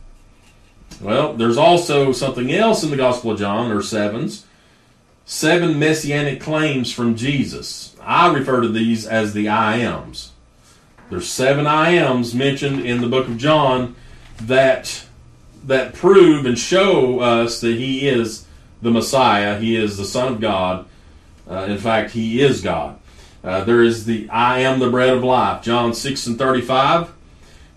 Well, 1.01 1.33
there's 1.33 1.57
also 1.57 2.11
something 2.11 2.51
else 2.51 2.83
in 2.83 2.91
the 2.91 2.97
Gospel 2.97 3.31
of 3.31 3.39
John, 3.39 3.71
or 3.71 3.81
sevens, 3.81 4.46
seven 5.27 5.77
messianic 5.77 6.39
claims 6.39 6.91
from 6.91 7.13
Jesus. 7.15 7.95
I 8.01 8.33
refer 8.33 8.61
to 8.61 8.69
these 8.69 9.05
as 9.05 9.33
the 9.33 9.49
I 9.49 9.75
ams. 9.77 10.31
There's 11.09 11.27
seven 11.27 11.67
I 11.67 11.91
ams 11.91 12.33
mentioned 12.33 12.79
in 12.79 13.01
the 13.01 13.09
book 13.09 13.27
of 13.27 13.37
John 13.37 13.95
that 14.41 15.03
that 15.65 15.93
prove 15.93 16.45
and 16.45 16.57
show 16.57 17.19
us 17.19 17.59
that 17.59 17.75
he 17.75 18.07
is 18.07 18.45
the 18.81 18.89
Messiah. 18.89 19.59
He 19.59 19.75
is 19.75 19.97
the 19.97 20.05
Son 20.05 20.31
of 20.31 20.39
God. 20.39 20.85
Uh, 21.49 21.65
in 21.67 21.77
fact, 21.77 22.11
he 22.11 22.41
is 22.41 22.61
God. 22.61 22.97
Uh, 23.43 23.65
there 23.65 23.83
is 23.83 24.05
the 24.05 24.29
I 24.29 24.59
am 24.59 24.79
the 24.79 24.89
bread 24.89 25.09
of 25.09 25.25
life. 25.25 25.61
John 25.61 25.93
6 25.93 26.27
and 26.27 26.37
35. 26.39 27.13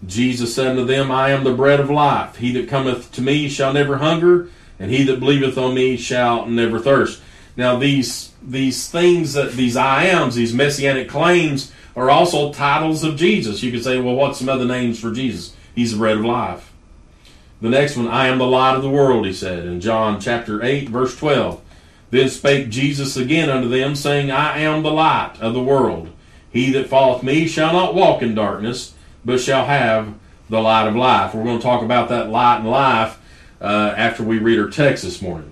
Jesus 0.07 0.55
said 0.55 0.69
unto 0.69 0.85
them, 0.85 1.11
I 1.11 1.31
am 1.31 1.43
the 1.43 1.53
bread 1.53 1.81
of 1.81 1.91
life. 1.91 2.37
He 2.37 2.53
that 2.53 2.69
cometh 2.69 3.11
to 3.13 3.21
me 3.21 3.49
shall 3.49 3.73
never 3.73 3.97
hunger, 3.97 4.49
and 4.79 4.91
he 4.91 5.03
that 5.05 5.19
believeth 5.19 5.59
on 5.59 5.75
me 5.75 5.97
shall 5.97 6.47
never 6.47 6.79
thirst. 6.79 7.21
Now 7.57 7.79
these 7.79 8.33
these 8.43 8.89
things 8.89 9.35
that 9.35 9.53
these 9.53 9.77
I 9.77 10.05
ams, 10.05 10.35
these 10.35 10.55
messianic 10.55 11.09
claims, 11.09 11.73
are 11.97 12.11
also 12.11 12.53
titles 12.53 13.05
of 13.05 13.17
Jesus. 13.17 13.63
You 13.63 13.73
could 13.73 13.85
say, 13.85 13.99
well, 13.99 14.15
what's 14.15 14.39
some 14.39 14.49
other 14.49 14.65
names 14.65 14.99
for 14.99 15.13
Jesus? 15.13 15.55
He's 15.75 15.93
the 15.93 15.99
bread 15.99 16.19
of 16.19 16.25
life. 16.25 16.73
The 17.61 17.69
next 17.69 17.97
one, 17.97 18.09
I 18.09 18.29
am 18.29 18.39
the 18.39 18.47
light 18.47 18.77
of 18.77 18.83
the 18.83 18.89
world, 18.89 19.27
he 19.27 19.33
said 19.35 19.67
in 19.67 19.81
John 19.81 20.21
chapter 20.21 20.63
8, 20.63 20.89
verse 20.89 21.17
12. 21.17 21.61
Then 22.11 22.29
spake 22.29 22.71
Jesus 22.71 23.17
again 23.17 23.51
unto 23.51 23.69
them, 23.69 23.95
saying, 23.95 24.31
I 24.31 24.61
am 24.61 24.83
the 24.83 24.91
light 24.91 25.35
of 25.41 25.53
the 25.53 25.63
world. 25.63 26.11
He 26.51 26.73
that 26.73 26.89
followeth 26.89 27.23
me 27.23 27.47
shall 27.47 27.73
not 27.73 27.95
walk 27.95 28.23
in 28.23 28.35
darkness, 28.35 28.95
but 29.25 29.41
shall 29.41 29.67
have 29.67 30.15
the 30.49 30.61
light 30.61 30.89
of 30.89 30.97
life. 30.97 31.35
We're 31.35 31.45
going 31.45 31.59
to 31.59 31.63
talk 31.63 31.83
about 31.83 32.09
that 32.09 32.31
light 32.31 32.59
and 32.59 32.71
life 32.71 33.21
uh, 33.61 33.95
after 33.97 34.25
we 34.25 34.39
read 34.39 34.59
our 34.59 34.69
text 34.69 35.05
this 35.05 35.23
morning. 35.23 35.50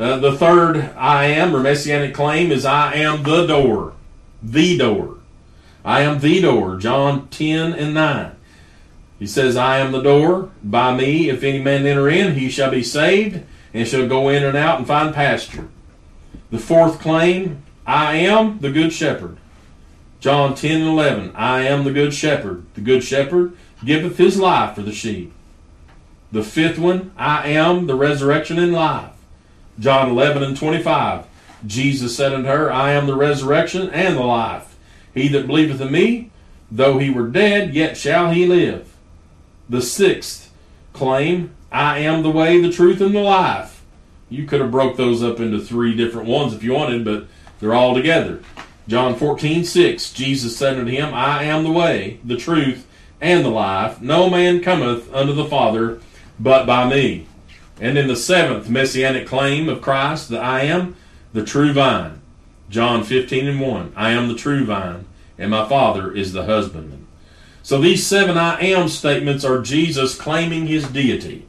Uh, 0.00 0.16
the 0.16 0.34
third 0.34 0.78
I 0.96 1.26
am 1.26 1.54
or 1.54 1.60
messianic 1.60 2.14
claim 2.14 2.50
is 2.50 2.64
I 2.64 2.94
am 2.94 3.22
the 3.22 3.46
door. 3.46 3.92
The 4.42 4.78
door. 4.78 5.18
I 5.84 6.00
am 6.00 6.20
the 6.20 6.40
door. 6.40 6.78
John 6.78 7.28
10 7.28 7.74
and 7.74 7.92
9. 7.92 8.34
He 9.18 9.26
says, 9.26 9.58
I 9.58 9.78
am 9.80 9.92
the 9.92 10.00
door. 10.00 10.50
By 10.64 10.96
me, 10.96 11.28
if 11.28 11.42
any 11.42 11.58
man 11.58 11.84
enter 11.84 12.08
in, 12.08 12.34
he 12.34 12.48
shall 12.48 12.70
be 12.70 12.82
saved 12.82 13.44
and 13.74 13.86
shall 13.86 14.08
go 14.08 14.30
in 14.30 14.42
and 14.42 14.56
out 14.56 14.78
and 14.78 14.86
find 14.86 15.14
pasture. 15.14 15.68
The 16.50 16.58
fourth 16.58 16.98
claim, 16.98 17.62
I 17.86 18.16
am 18.16 18.60
the 18.60 18.72
good 18.72 18.94
shepherd. 18.94 19.36
John 20.18 20.54
10 20.54 20.80
and 20.80 20.88
11. 20.88 21.32
I 21.36 21.64
am 21.64 21.84
the 21.84 21.92
good 21.92 22.14
shepherd. 22.14 22.64
The 22.72 22.80
good 22.80 23.04
shepherd 23.04 23.54
giveth 23.84 24.16
his 24.16 24.38
life 24.38 24.76
for 24.76 24.82
the 24.82 24.92
sheep. 24.92 25.34
The 26.32 26.42
fifth 26.42 26.78
one, 26.78 27.12
I 27.18 27.48
am 27.48 27.86
the 27.86 27.96
resurrection 27.96 28.58
and 28.58 28.72
life. 28.72 29.12
John 29.80 30.10
11 30.10 30.42
and 30.42 30.56
25. 30.56 31.24
Jesus 31.66 32.16
said 32.16 32.32
unto 32.32 32.48
her, 32.48 32.70
I 32.70 32.92
am 32.92 33.06
the 33.06 33.16
resurrection 33.16 33.90
and 33.90 34.16
the 34.16 34.22
life. 34.22 34.76
He 35.12 35.28
that 35.28 35.46
believeth 35.46 35.80
in 35.80 35.90
me, 35.90 36.30
though 36.70 36.98
he 36.98 37.10
were 37.10 37.26
dead, 37.26 37.74
yet 37.74 37.96
shall 37.96 38.30
he 38.30 38.46
live. 38.46 38.94
The 39.68 39.82
sixth 39.82 40.52
claim, 40.92 41.54
I 41.72 41.98
am 41.98 42.22
the 42.22 42.30
way, 42.30 42.60
the 42.60 42.70
truth, 42.70 43.00
and 43.00 43.14
the 43.14 43.20
life. 43.20 43.82
You 44.28 44.46
could 44.46 44.60
have 44.60 44.70
broke 44.70 44.96
those 44.96 45.22
up 45.22 45.40
into 45.40 45.58
three 45.58 45.96
different 45.96 46.28
ones 46.28 46.54
if 46.54 46.62
you 46.62 46.74
wanted, 46.74 47.04
but 47.04 47.26
they're 47.58 47.74
all 47.74 47.94
together. 47.94 48.40
John 48.86 49.14
14, 49.16 49.64
6, 49.64 50.12
Jesus 50.12 50.56
said 50.56 50.78
unto 50.78 50.90
him, 50.90 51.12
I 51.14 51.44
am 51.44 51.64
the 51.64 51.72
way, 51.72 52.20
the 52.24 52.36
truth, 52.36 52.86
and 53.20 53.44
the 53.44 53.50
life. 53.50 54.00
No 54.00 54.30
man 54.30 54.62
cometh 54.62 55.12
unto 55.12 55.32
the 55.32 55.44
Father 55.44 56.00
but 56.38 56.66
by 56.66 56.88
me. 56.88 57.26
And 57.80 57.96
in 57.96 58.08
the 58.08 58.16
seventh 58.16 58.68
messianic 58.68 59.26
claim 59.26 59.68
of 59.68 59.80
Christ, 59.80 60.28
that 60.28 60.44
I 60.44 60.62
am 60.62 60.96
the 61.32 61.44
true 61.44 61.72
vine. 61.72 62.20
John 62.68 63.02
15 63.02 63.48
and 63.48 63.60
1, 63.60 63.92
I 63.96 64.10
am 64.10 64.28
the 64.28 64.34
true 64.34 64.64
vine, 64.64 65.06
and 65.38 65.50
my 65.50 65.68
Father 65.68 66.12
is 66.14 66.32
the 66.32 66.44
husbandman. 66.44 67.06
So 67.62 67.80
these 67.80 68.06
seven 68.06 68.38
I 68.38 68.60
am 68.60 68.88
statements 68.88 69.44
are 69.44 69.60
Jesus 69.60 70.16
claiming 70.16 70.66
his 70.66 70.86
deity. 70.88 71.46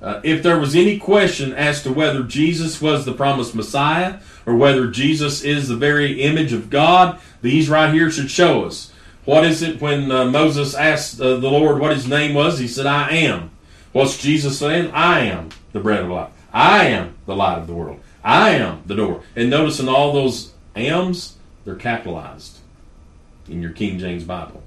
Uh, 0.00 0.20
if 0.22 0.42
there 0.42 0.58
was 0.58 0.76
any 0.76 0.98
question 0.98 1.52
as 1.52 1.82
to 1.82 1.92
whether 1.92 2.22
Jesus 2.22 2.80
was 2.80 3.04
the 3.04 3.14
promised 3.14 3.54
Messiah, 3.54 4.20
or 4.46 4.54
whether 4.54 4.86
Jesus 4.86 5.42
is 5.42 5.68
the 5.68 5.76
very 5.76 6.20
image 6.20 6.52
of 6.52 6.70
God, 6.70 7.18
these 7.40 7.70
right 7.70 7.92
here 7.92 8.10
should 8.10 8.30
show 8.30 8.64
us. 8.64 8.92
What 9.24 9.44
is 9.44 9.62
it 9.62 9.80
when 9.80 10.12
uh, 10.12 10.26
Moses 10.26 10.74
asked 10.74 11.20
uh, 11.20 11.36
the 11.36 11.50
Lord 11.50 11.80
what 11.80 11.92
his 11.92 12.06
name 12.06 12.34
was? 12.34 12.58
He 12.58 12.68
said, 12.68 12.86
I 12.86 13.10
am. 13.10 13.50
What's 13.94 14.20
Jesus 14.20 14.58
saying? 14.58 14.90
I 14.90 15.20
am 15.20 15.50
the 15.72 15.78
bread 15.78 16.00
of 16.00 16.08
life. 16.08 16.32
I 16.52 16.86
am 16.86 17.14
the 17.26 17.36
light 17.36 17.58
of 17.58 17.68
the 17.68 17.74
world. 17.74 18.00
I 18.24 18.50
am 18.50 18.82
the 18.86 18.96
door. 18.96 19.22
And 19.36 19.48
notice 19.48 19.78
in 19.78 19.88
all 19.88 20.12
those 20.12 20.52
ams, 20.74 21.36
they're 21.64 21.76
capitalized 21.76 22.58
in 23.48 23.62
your 23.62 23.70
King 23.70 24.00
James 24.00 24.24
Bible. 24.24 24.64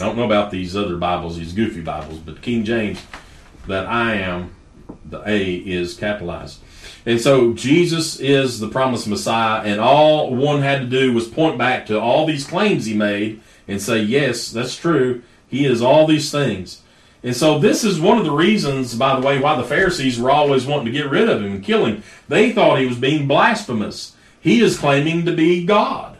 I 0.00 0.04
don't 0.04 0.16
know 0.16 0.24
about 0.24 0.50
these 0.50 0.74
other 0.74 0.96
Bibles, 0.96 1.36
these 1.36 1.52
goofy 1.52 1.82
Bibles, 1.82 2.16
but 2.20 2.40
King 2.40 2.64
James, 2.64 2.98
that 3.66 3.84
I 3.88 4.14
am, 4.14 4.54
the 5.04 5.22
A 5.26 5.56
is 5.56 5.92
capitalized. 5.92 6.60
And 7.04 7.20
so 7.20 7.52
Jesus 7.52 8.18
is 8.18 8.58
the 8.58 8.70
promised 8.70 9.06
Messiah, 9.06 9.64
and 9.64 9.82
all 9.82 10.34
one 10.34 10.62
had 10.62 10.80
to 10.80 10.86
do 10.86 11.12
was 11.12 11.28
point 11.28 11.58
back 11.58 11.84
to 11.86 12.00
all 12.00 12.24
these 12.24 12.46
claims 12.46 12.86
he 12.86 12.94
made 12.94 13.42
and 13.68 13.82
say, 13.82 14.00
Yes, 14.00 14.50
that's 14.50 14.78
true. 14.78 15.22
He 15.46 15.66
is 15.66 15.82
all 15.82 16.06
these 16.06 16.30
things. 16.30 16.80
And 17.26 17.34
so 17.34 17.58
this 17.58 17.82
is 17.82 17.98
one 17.98 18.18
of 18.18 18.24
the 18.24 18.30
reasons, 18.30 18.94
by 18.94 19.18
the 19.18 19.26
way, 19.26 19.40
why 19.40 19.56
the 19.56 19.64
Pharisees 19.64 20.16
were 20.16 20.30
always 20.30 20.64
wanting 20.64 20.86
to 20.86 20.92
get 20.92 21.10
rid 21.10 21.28
of 21.28 21.42
him 21.42 21.54
and 21.54 21.64
kill 21.64 21.84
him. 21.84 22.04
They 22.28 22.52
thought 22.52 22.78
he 22.78 22.86
was 22.86 22.98
being 22.98 23.26
blasphemous. 23.26 24.14
He 24.40 24.60
is 24.60 24.78
claiming 24.78 25.24
to 25.26 25.32
be 25.32 25.66
God 25.66 26.18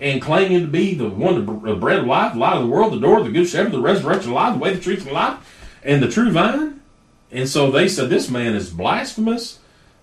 and 0.00 0.20
claiming 0.20 0.62
to 0.62 0.66
be 0.66 0.94
the 0.94 1.08
one, 1.08 1.46
the 1.46 1.76
bread 1.76 2.00
of 2.00 2.06
life, 2.08 2.32
the 2.32 2.40
light 2.40 2.56
of 2.56 2.62
the 2.62 2.68
world, 2.68 2.92
the 2.92 2.98
door, 2.98 3.22
the 3.22 3.30
good 3.30 3.46
shepherd, 3.46 3.70
the 3.70 3.80
resurrection 3.80 4.30
of 4.30 4.34
life, 4.34 4.54
the 4.54 4.58
way, 4.58 4.74
the 4.74 4.80
truth, 4.80 5.04
and 5.04 5.12
life, 5.12 5.78
and 5.84 6.02
the 6.02 6.10
true 6.10 6.32
vine. 6.32 6.80
And 7.30 7.48
so 7.48 7.70
they 7.70 7.86
said, 7.86 8.10
This 8.10 8.28
man 8.28 8.56
is 8.56 8.68
blasphemous 8.68 9.60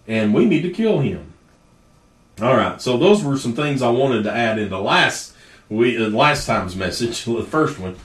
and 0.07 0.33
we 0.33 0.45
need 0.45 0.61
to 0.61 0.71
kill 0.71 1.01
him. 1.01 1.33
All 2.41 2.55
right, 2.55 2.81
so 2.81 2.95
those 2.95 3.25
were 3.25 3.37
some 3.37 3.57
things 3.57 3.81
I 3.81 3.89
wanted 3.89 4.23
to 4.23 4.33
add 4.33 4.57
into 4.57 4.79
last 4.79 5.33
we 5.67 6.01
uh, 6.01 6.07
last 6.07 6.45
time's 6.45 6.77
message, 6.77 7.25
the 7.25 7.43
first 7.43 7.77
one. 7.77 7.97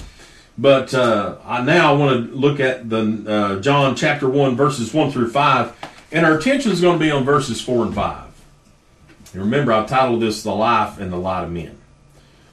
But 0.56 0.94
uh, 0.94 1.36
I, 1.44 1.62
now 1.62 1.92
I 1.92 1.96
want 1.96 2.30
to 2.30 2.36
look 2.36 2.60
at 2.60 2.88
the 2.88 3.24
uh, 3.26 3.60
John 3.60 3.96
chapter 3.96 4.28
one 4.28 4.56
verses 4.56 4.94
one 4.94 5.10
through 5.10 5.30
five, 5.30 5.74
and 6.12 6.24
our 6.24 6.38
attention 6.38 6.70
is 6.70 6.80
going 6.80 6.98
to 6.98 7.04
be 7.04 7.10
on 7.10 7.24
verses 7.24 7.60
four 7.60 7.84
and 7.84 7.94
five. 7.94 8.28
And 9.32 9.42
remember, 9.42 9.72
I've 9.72 9.88
titled 9.88 10.22
this 10.22 10.42
"The 10.42 10.54
Life 10.54 10.98
and 10.98 11.12
the 11.12 11.16
Light 11.16 11.44
of 11.44 11.50
Men." 11.50 11.78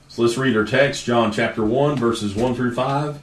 So 0.07 0.23
let's 0.23 0.37
read 0.37 0.57
our 0.57 0.65
text, 0.65 1.05
John 1.05 1.31
chapter 1.31 1.63
one 1.63 1.95
verses 1.95 2.33
one 2.33 2.55
through 2.55 2.73
five. 2.73 3.21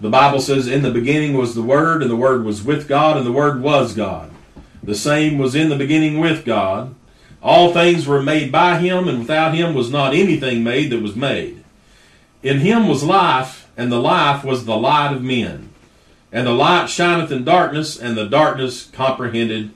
The 0.00 0.10
Bible 0.10 0.40
says, 0.40 0.66
"In 0.66 0.82
the 0.82 0.90
beginning 0.90 1.34
was 1.34 1.54
the 1.54 1.62
Word, 1.62 2.02
and 2.02 2.10
the 2.10 2.16
Word 2.16 2.44
was 2.44 2.62
with 2.62 2.88
God, 2.88 3.16
and 3.16 3.24
the 3.24 3.32
Word 3.32 3.62
was 3.62 3.94
God." 3.94 4.30
The 4.82 4.94
same 4.94 5.38
was 5.38 5.54
in 5.54 5.70
the 5.70 5.76
beginning 5.76 6.18
with 6.18 6.44
God. 6.44 6.94
All 7.42 7.72
things 7.72 8.06
were 8.06 8.22
made 8.22 8.52
by 8.52 8.78
him, 8.78 9.08
and 9.08 9.20
without 9.20 9.54
him 9.54 9.74
was 9.74 9.90
not 9.90 10.12
anything 10.12 10.62
made 10.62 10.90
that 10.90 11.02
was 11.02 11.16
made. 11.16 11.62
In 12.42 12.58
him 12.58 12.88
was 12.88 13.02
life, 13.02 13.61
and 13.76 13.90
the 13.90 14.00
life 14.00 14.44
was 14.44 14.64
the 14.64 14.76
light 14.76 15.14
of 15.14 15.22
men. 15.22 15.70
And 16.30 16.46
the 16.46 16.52
light 16.52 16.88
shineth 16.88 17.30
in 17.30 17.44
darkness, 17.44 17.98
and 17.98 18.16
the 18.16 18.28
darkness 18.28 18.86
comprehended 18.92 19.70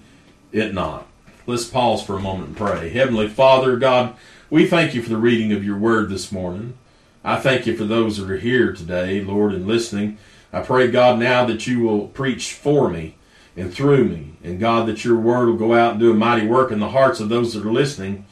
it 0.53 0.73
not. 0.73 1.07
Let's 1.47 1.67
pause 1.67 2.03
for 2.03 2.17
a 2.17 2.21
moment 2.21 2.49
and 2.49 2.57
pray. 2.57 2.89
Heavenly 2.89 3.29
Father, 3.29 3.77
God, 3.77 4.17
we 4.49 4.67
thank 4.67 4.95
you 4.95 5.03
for 5.03 5.11
the 5.11 5.17
reading 5.17 5.53
of 5.53 5.65
your 5.65 5.77
word 5.77 6.09
this 6.09 6.33
morning. 6.33 6.79
I 7.23 7.37
thank 7.37 7.67
you 7.67 7.77
for 7.77 7.85
those 7.85 8.17
that 8.17 8.31
are 8.31 8.39
here 8.39 8.73
today, 8.73 9.21
Lord, 9.21 9.53
and 9.53 9.67
listening. 9.67 10.19
I 10.53 10.61
pray, 10.61 10.91
God, 10.91 11.19
now 11.19 11.45
that 11.45 11.67
you 11.67 11.81
will 11.81 12.09
preach 12.09 12.53
for 12.53 12.89
me 12.89 13.17
and 13.57 13.73
through 13.73 14.05
me. 14.05 14.33
And 14.43 14.61
God, 14.61 14.87
that 14.87 15.05
your 15.05 15.17
word 15.17 15.47
will 15.47 15.57
go 15.57 15.75
out 15.75 15.93
and 15.93 16.01
do 16.01 16.11
a 16.11 16.15
mighty 16.15 16.47
work 16.47 16.71
in 16.71 16.81
the 16.81 16.91
hearts 16.91 17.21
of 17.21 17.29
those 17.29 17.53
that 17.55 17.67
are 17.67 17.73
listening. 17.73 18.25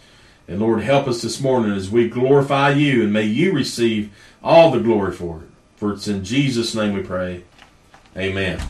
And 0.47 0.61
Lord, 0.61 0.83
help 0.83 1.09
us 1.09 1.23
this 1.23 1.40
morning 1.40 1.73
as 1.73 1.90
we 1.90 2.09
glorify 2.09 2.71
you, 2.71 3.02
and 3.02 3.12
may 3.12 3.25
you 3.25 3.52
receive 3.52 4.12
all 4.42 4.71
the 4.71 4.80
glory 4.80 5.12
for 5.12 5.38
it. 5.38 5.49
For 5.76 5.93
it's 5.93 6.09
in 6.09 6.25
Jesus' 6.25 6.75
name 6.75 6.95
we 6.95 7.02
pray. 7.02 7.45
Amen. 8.16 8.61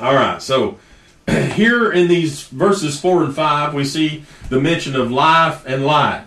All 0.00 0.14
right, 0.14 0.40
so 0.40 0.78
here 1.28 1.92
in 1.92 2.08
these 2.08 2.44
verses 2.44 3.00
4 3.00 3.24
and 3.24 3.34
5, 3.34 3.74
we 3.74 3.84
see 3.84 4.24
the 4.48 4.60
mention 4.60 4.96
of 4.96 5.10
life 5.10 5.64
and 5.66 5.84
light. 5.84 6.24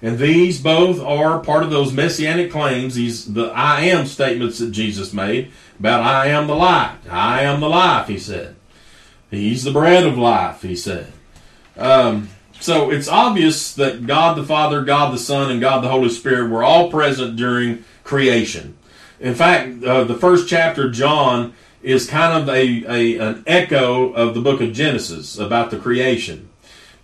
And 0.00 0.18
these 0.18 0.60
both 0.60 1.00
are 1.00 1.38
part 1.38 1.62
of 1.62 1.70
those 1.70 1.92
messianic 1.92 2.50
claims, 2.50 2.96
these 2.96 3.32
the 3.32 3.52
I 3.54 3.82
am 3.82 4.06
statements 4.06 4.58
that 4.58 4.72
Jesus 4.72 5.12
made 5.12 5.52
about 5.78 6.02
I 6.02 6.26
am 6.26 6.48
the 6.48 6.56
light, 6.56 6.98
I 7.08 7.42
am 7.42 7.60
the 7.60 7.68
life, 7.68 8.08
he 8.08 8.18
said. 8.18 8.56
He's 9.30 9.62
the 9.62 9.72
bread 9.72 10.04
of 10.04 10.18
life, 10.18 10.62
he 10.62 10.74
said. 10.74 11.12
Um, 11.76 12.28
so 12.60 12.90
it's 12.90 13.08
obvious 13.08 13.74
that 13.74 14.06
God 14.06 14.36
the 14.36 14.44
Father, 14.44 14.82
God 14.82 15.14
the 15.14 15.18
Son, 15.18 15.50
and 15.50 15.60
God 15.60 15.82
the 15.82 15.88
Holy 15.88 16.10
Spirit 16.10 16.50
were 16.50 16.62
all 16.64 16.90
present 16.90 17.36
during 17.36 17.84
creation. 18.04 18.76
In 19.22 19.36
fact, 19.36 19.84
uh, 19.84 20.02
the 20.02 20.16
first 20.16 20.48
chapter, 20.48 20.90
John, 20.90 21.54
is 21.80 22.08
kind 22.08 22.42
of 22.42 22.48
a, 22.48 22.84
a, 22.88 23.18
an 23.18 23.44
echo 23.46 24.12
of 24.12 24.34
the 24.34 24.40
book 24.40 24.60
of 24.60 24.72
Genesis 24.72 25.38
about 25.38 25.70
the 25.70 25.78
creation. 25.78 26.48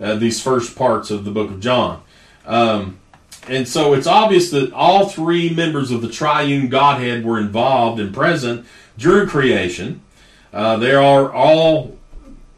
Uh, 0.00 0.16
these 0.16 0.42
first 0.42 0.76
parts 0.76 1.12
of 1.12 1.24
the 1.24 1.30
book 1.30 1.48
of 1.48 1.60
John. 1.60 2.02
Um, 2.44 2.98
and 3.48 3.68
so 3.68 3.94
it's 3.94 4.08
obvious 4.08 4.50
that 4.50 4.72
all 4.72 5.08
three 5.08 5.48
members 5.54 5.92
of 5.92 6.02
the 6.02 6.08
triune 6.08 6.68
Godhead 6.68 7.24
were 7.24 7.38
involved 7.38 8.00
and 8.00 8.12
present 8.12 8.66
during 8.96 9.28
creation. 9.28 10.02
Uh, 10.52 10.76
they 10.76 10.94
are 10.94 11.32
all 11.32 11.96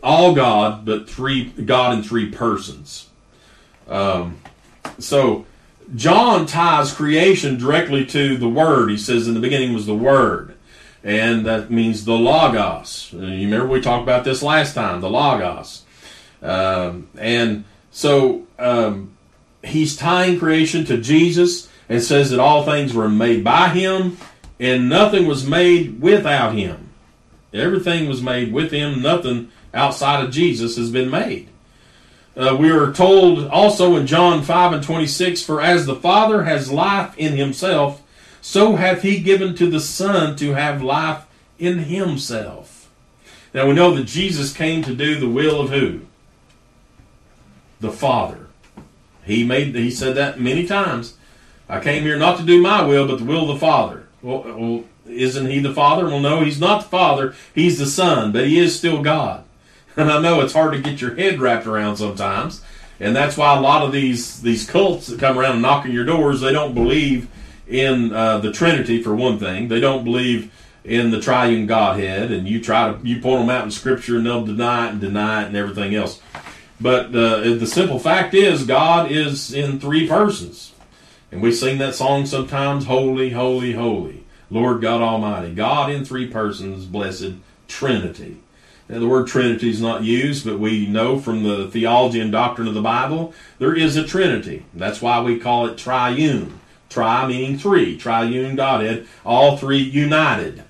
all 0.03 0.35
God, 0.35 0.87
but 0.87 1.09
three 1.09 1.45
God 1.51 1.99
in 1.99 2.03
three 2.03 2.31
persons. 2.31 3.11
Um, 3.87 4.41
so 4.99 5.45
John 5.95 6.47
ties 6.47 6.93
creation 6.93 7.59
directly 7.59 8.07
to 8.07 8.37
the 8.37 8.49
Word. 8.49 8.91
He 8.91 8.97
says 8.97 9.27
in 9.27 9.35
the 9.35 9.41
beginning 9.41 9.75
was 9.75 9.87
the 9.87 9.95
Word, 9.95 10.55
and 11.03 11.45
that 11.47 11.71
means 11.71 12.05
the 12.05 12.15
Logos. 12.15 13.13
You 13.13 13.21
remember 13.21 13.67
we 13.67 13.81
talked 13.81 14.03
about 14.03 14.25
this 14.25 14.43
last 14.43 14.75
time, 14.75 15.01
the 15.01 15.11
Logos, 15.11 15.85
um, 16.43 17.09
and 17.19 17.65
so 17.91 18.47
um, 18.59 19.17
he's 19.63 19.97
tying 19.97 20.39
creation 20.39 20.85
to 20.87 20.99
Jesus 20.99 21.69
and 21.89 22.03
says 22.03 22.31
that 22.31 22.41
all 22.41 22.65
things 22.65 22.95
were 22.95 23.09
made 23.09 23.43
by 23.43 23.69
him 23.69 24.17
and 24.61 24.89
nothing 24.89 25.27
was 25.27 25.47
made 25.47 26.01
without 26.01 26.55
him. 26.55 26.91
Everything 27.53 28.09
was 28.09 28.23
made 28.23 28.53
with 28.53 28.71
him. 28.71 29.03
Nothing 29.03 29.51
outside 29.75 30.23
of 30.23 30.31
Jesus 30.31 30.77
has 30.77 30.91
been 30.91 31.11
made. 31.11 31.49
Uh, 32.41 32.57
we 32.57 32.71
are 32.71 32.91
told 32.91 33.47
also 33.49 33.97
in 33.97 34.07
John 34.07 34.43
5 34.43 34.73
and 34.73 34.83
26 34.83 35.43
For 35.43 35.61
as 35.61 35.85
the 35.85 35.95
Father 35.95 36.45
has 36.45 36.73
life 36.73 37.13
in 37.19 37.37
himself, 37.37 38.03
so 38.41 38.77
hath 38.77 39.03
he 39.03 39.21
given 39.21 39.55
to 39.57 39.69
the 39.69 39.79
Son 39.79 40.37
to 40.37 40.55
have 40.55 40.83
life 40.83 41.27
in 41.59 41.81
himself. 41.81 42.89
Now 43.53 43.67
we 43.67 43.75
know 43.75 43.95
that 43.95 44.05
Jesus 44.05 44.55
came 44.55 44.83
to 44.85 44.95
do 44.95 45.21
the 45.21 45.29
will 45.29 45.61
of 45.61 45.69
who? 45.69 46.01
The 47.79 47.93
Father. 47.93 48.47
He 49.23 49.45
made 49.45 49.75
he 49.75 49.91
said 49.91 50.17
that 50.17 50.41
many 50.41 50.67
times. 50.67 51.19
I 51.69 51.79
came 51.81 52.05
here 52.05 52.19
not 52.19 52.39
to 52.39 52.43
do 52.43 52.63
my 52.63 52.83
will, 52.83 53.07
but 53.07 53.19
the 53.19 53.25
will 53.27 53.51
of 53.51 53.61
the 53.61 53.67
Father. 53.67 54.07
Well, 54.23 54.45
well 54.45 54.85
isn't 55.07 55.51
he 55.51 55.59
the 55.59 55.75
Father? 55.75 56.07
Well, 56.07 56.21
no, 56.21 56.43
he's 56.43 56.59
not 56.59 56.85
the 56.85 56.89
Father. 56.89 57.35
He's 57.55 57.79
the 57.79 57.85
Son, 57.85 58.33
but 58.33 58.47
he 58.47 58.59
is 58.59 58.79
still 58.79 59.03
God. 59.03 59.45
And 59.97 60.11
I 60.13 60.21
know 60.21 60.41
it's 60.41 60.53
hard 60.53 60.73
to 60.73 60.81
get 60.81 61.01
your 61.01 61.15
head 61.15 61.41
wrapped 61.41 61.67
around 61.67 61.97
sometimes, 61.97 62.63
and 62.99 63.15
that's 63.15 63.37
why 63.37 63.57
a 63.57 63.61
lot 63.61 63.83
of 63.83 63.93
these 63.93 64.43
these 64.43 64.69
cults 64.69 65.07
that 65.07 65.21
come 65.21 65.39
around 65.39 65.55
and 65.55 65.63
knocking 65.63 65.93
your 65.93 66.05
doors, 66.05 66.41
they 66.41 66.53
don't 66.53 66.75
believe 66.75 67.29
in 67.67 68.13
uh, 68.13 68.39
the 68.39 68.53
Trinity 68.53 69.03
for 69.03 69.15
one 69.15 69.39
thing. 69.39 69.69
They 69.69 69.81
don't 69.81 70.05
believe 70.05 70.53
in 70.85 71.11
the 71.11 71.21
Triune 71.21 71.67
Godhead, 71.67 72.31
and 72.31 72.49
you 72.49 72.61
try 72.61 72.93
to 72.93 73.07
you 73.07 73.21
point 73.21 73.41
them 73.41 73.51
out 73.51 73.65
in 73.65 73.71
Scripture, 73.71 74.17
and 74.17 74.27
they'll 74.27 74.45
deny 74.45 74.89
it 74.89 74.93
and 74.93 75.01
deny 75.01 75.43
it 75.43 75.47
and 75.47 75.57
everything 75.57 75.95
else. 75.95 76.21
But 76.81 77.07
uh, 77.07 77.41
the 77.41 77.67
simple 77.67 77.99
fact 77.99 78.33
is, 78.33 78.65
God 78.65 79.11
is 79.11 79.53
in 79.53 79.79
three 79.79 80.09
persons, 80.09 80.73
and 81.31 81.43
we 81.43 81.53
sing 81.53 81.79
that 81.79 81.95
song 81.95 82.27
sometimes: 82.27 82.87
"Holy, 82.87 83.31
holy, 83.31 83.73
holy, 83.73 84.25
Lord 84.49 84.81
God 84.81 85.03
Almighty." 85.03 85.55
God 85.55 85.91
in 85.91 86.05
three 86.05 86.27
persons, 86.27 86.87
blessed 86.87 87.35
Trinity. 87.69 88.39
The 88.91 89.07
word 89.07 89.29
Trinity 89.29 89.71
is 89.71 89.81
not 89.81 90.03
used, 90.03 90.45
but 90.45 90.59
we 90.59 90.85
know 90.85 91.21
from 91.21 91.45
the 91.45 91.69
theology 91.69 92.19
and 92.19 92.33
doctrine 92.33 92.67
of 92.67 92.75
the 92.75 92.83
Bible 92.83 93.33
there 93.61 93.75
is 93.75 93.97
a 93.97 94.05
Trinity. 94.05 94.67
That's 94.75 95.01
why 95.01 95.21
we 95.21 95.39
call 95.39 95.67
it 95.67 95.79
triune. 95.79 96.59
Tri 96.89 97.25
meaning 97.29 97.57
three, 97.57 97.97
triune 97.97 98.57
Godhead, 98.57 99.07
all 99.25 99.57
three 99.57 99.79
united. 99.79 100.65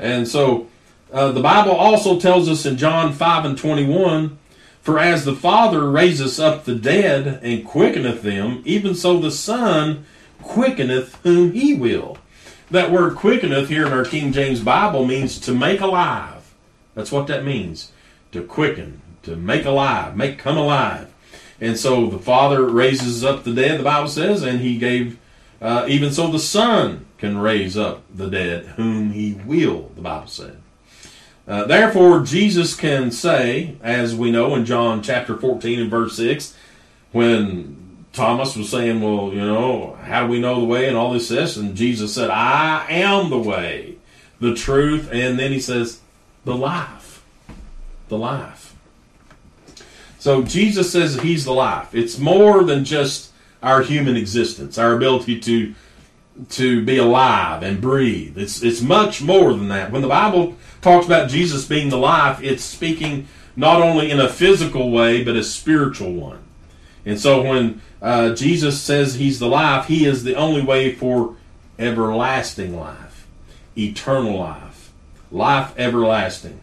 And 0.00 0.26
so 0.26 0.66
uh, 1.12 1.30
the 1.30 1.40
Bible 1.40 1.70
also 1.70 2.18
tells 2.18 2.48
us 2.48 2.66
in 2.66 2.76
John 2.76 3.12
5 3.12 3.44
and 3.44 3.56
21 3.56 4.36
For 4.80 4.98
as 4.98 5.24
the 5.24 5.36
Father 5.36 5.88
raiseth 5.88 6.40
up 6.40 6.64
the 6.64 6.74
dead 6.74 7.38
and 7.44 7.64
quickeneth 7.64 8.22
them, 8.22 8.62
even 8.64 8.96
so 8.96 9.20
the 9.20 9.30
Son 9.30 10.04
quickeneth 10.42 11.14
whom 11.22 11.52
he 11.52 11.72
will. 11.72 12.18
That 12.68 12.90
word 12.90 13.14
quickeneth 13.14 13.68
here 13.68 13.86
in 13.86 13.92
our 13.92 14.04
King 14.04 14.32
James 14.32 14.60
Bible 14.60 15.06
means 15.06 15.38
to 15.38 15.54
make 15.54 15.80
alive. 15.80 16.41
That's 16.94 17.12
what 17.12 17.26
that 17.28 17.44
means. 17.44 17.92
To 18.32 18.42
quicken, 18.42 19.02
to 19.22 19.36
make 19.36 19.64
alive, 19.64 20.16
make 20.16 20.38
come 20.38 20.56
alive. 20.56 21.12
And 21.60 21.78
so 21.78 22.08
the 22.08 22.18
Father 22.18 22.64
raises 22.64 23.22
up 23.22 23.44
the 23.44 23.54
dead, 23.54 23.80
the 23.80 23.84
Bible 23.84 24.08
says, 24.08 24.42
and 24.42 24.60
he 24.60 24.78
gave, 24.78 25.18
uh, 25.60 25.86
even 25.88 26.12
so 26.12 26.28
the 26.28 26.38
Son 26.38 27.06
can 27.18 27.38
raise 27.38 27.76
up 27.76 28.02
the 28.12 28.28
dead, 28.28 28.66
whom 28.76 29.12
he 29.12 29.34
will, 29.46 29.92
the 29.94 30.00
Bible 30.00 30.26
said. 30.26 30.60
Uh, 31.46 31.64
therefore, 31.64 32.20
Jesus 32.20 32.74
can 32.74 33.10
say, 33.10 33.76
as 33.82 34.14
we 34.14 34.30
know 34.30 34.54
in 34.54 34.64
John 34.64 35.02
chapter 35.02 35.36
14 35.36 35.80
and 35.80 35.90
verse 35.90 36.16
6, 36.16 36.56
when 37.12 38.06
Thomas 38.12 38.56
was 38.56 38.68
saying, 38.68 39.00
Well, 39.00 39.32
you 39.32 39.40
know, 39.40 39.98
how 40.02 40.24
do 40.24 40.32
we 40.32 40.40
know 40.40 40.60
the 40.60 40.66
way 40.66 40.88
and 40.88 40.96
all 40.96 41.12
this, 41.12 41.28
this? 41.28 41.56
And 41.56 41.76
Jesus 41.76 42.14
said, 42.14 42.30
I 42.30 42.86
am 42.90 43.30
the 43.30 43.38
way, 43.38 43.96
the 44.40 44.54
truth, 44.54 45.08
and 45.12 45.38
then 45.38 45.52
he 45.52 45.60
says, 45.60 46.00
the 46.44 46.54
life. 46.54 47.24
The 48.08 48.18
life. 48.18 48.74
So 50.18 50.42
Jesus 50.42 50.92
says 50.92 51.20
he's 51.20 51.44
the 51.44 51.52
life. 51.52 51.94
It's 51.94 52.18
more 52.18 52.62
than 52.62 52.84
just 52.84 53.32
our 53.62 53.82
human 53.82 54.16
existence, 54.16 54.78
our 54.78 54.94
ability 54.94 55.40
to 55.40 55.74
to 56.48 56.82
be 56.84 56.96
alive 56.96 57.62
and 57.62 57.80
breathe. 57.80 58.38
It's 58.38 58.62
it's 58.62 58.80
much 58.80 59.22
more 59.22 59.52
than 59.52 59.68
that. 59.68 59.90
When 59.90 60.02
the 60.02 60.08
Bible 60.08 60.56
talks 60.80 61.06
about 61.06 61.28
Jesus 61.28 61.66
being 61.66 61.88
the 61.88 61.98
life, 61.98 62.42
it's 62.42 62.64
speaking 62.64 63.26
not 63.56 63.82
only 63.82 64.10
in 64.10 64.20
a 64.20 64.28
physical 64.28 64.90
way 64.90 65.22
but 65.22 65.36
a 65.36 65.44
spiritual 65.44 66.12
one. 66.12 66.38
And 67.04 67.20
so 67.20 67.42
when 67.42 67.82
uh, 68.00 68.34
Jesus 68.34 68.80
says 68.80 69.16
he's 69.16 69.38
the 69.38 69.48
life, 69.48 69.86
he 69.86 70.06
is 70.06 70.24
the 70.24 70.34
only 70.34 70.62
way 70.62 70.94
for 70.94 71.36
everlasting 71.78 72.76
life, 72.78 73.26
eternal 73.76 74.38
life, 74.38 74.71
life 75.32 75.74
everlasting. 75.78 76.60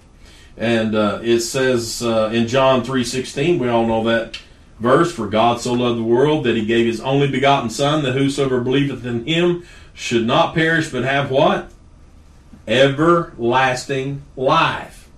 And 0.58 0.96
uh, 0.96 1.20
it 1.24 1.42
says 1.42 2.02
uh, 2.04 2.30
in 2.34 2.48
John 2.48 2.84
3.16, 2.84 3.60
we 3.60 3.70
all 3.70 3.88
know 3.88 4.04
that 4.04 4.38
verse, 4.80 5.12
For 5.12 5.28
God 5.28 5.62
so 5.62 5.74
loved 5.74 6.00
the 6.00 6.04
world 6.04 6.46
that 6.46 6.56
he 6.56 6.66
gave 6.66 6.86
his 6.86 7.02
only 7.02 7.30
begotten 7.30 7.70
Son, 7.70 8.04
that 8.04 8.14
whosoever 8.14 8.62
believeth 8.62 9.06
in 9.06 9.26
him 9.26 9.66
should 9.94 10.26
not 10.26 10.54
perish, 10.54 10.90
but 10.90 11.04
have 11.04 11.32
what? 11.32 11.72
Everlasting 12.68 14.22
life. 14.36 15.10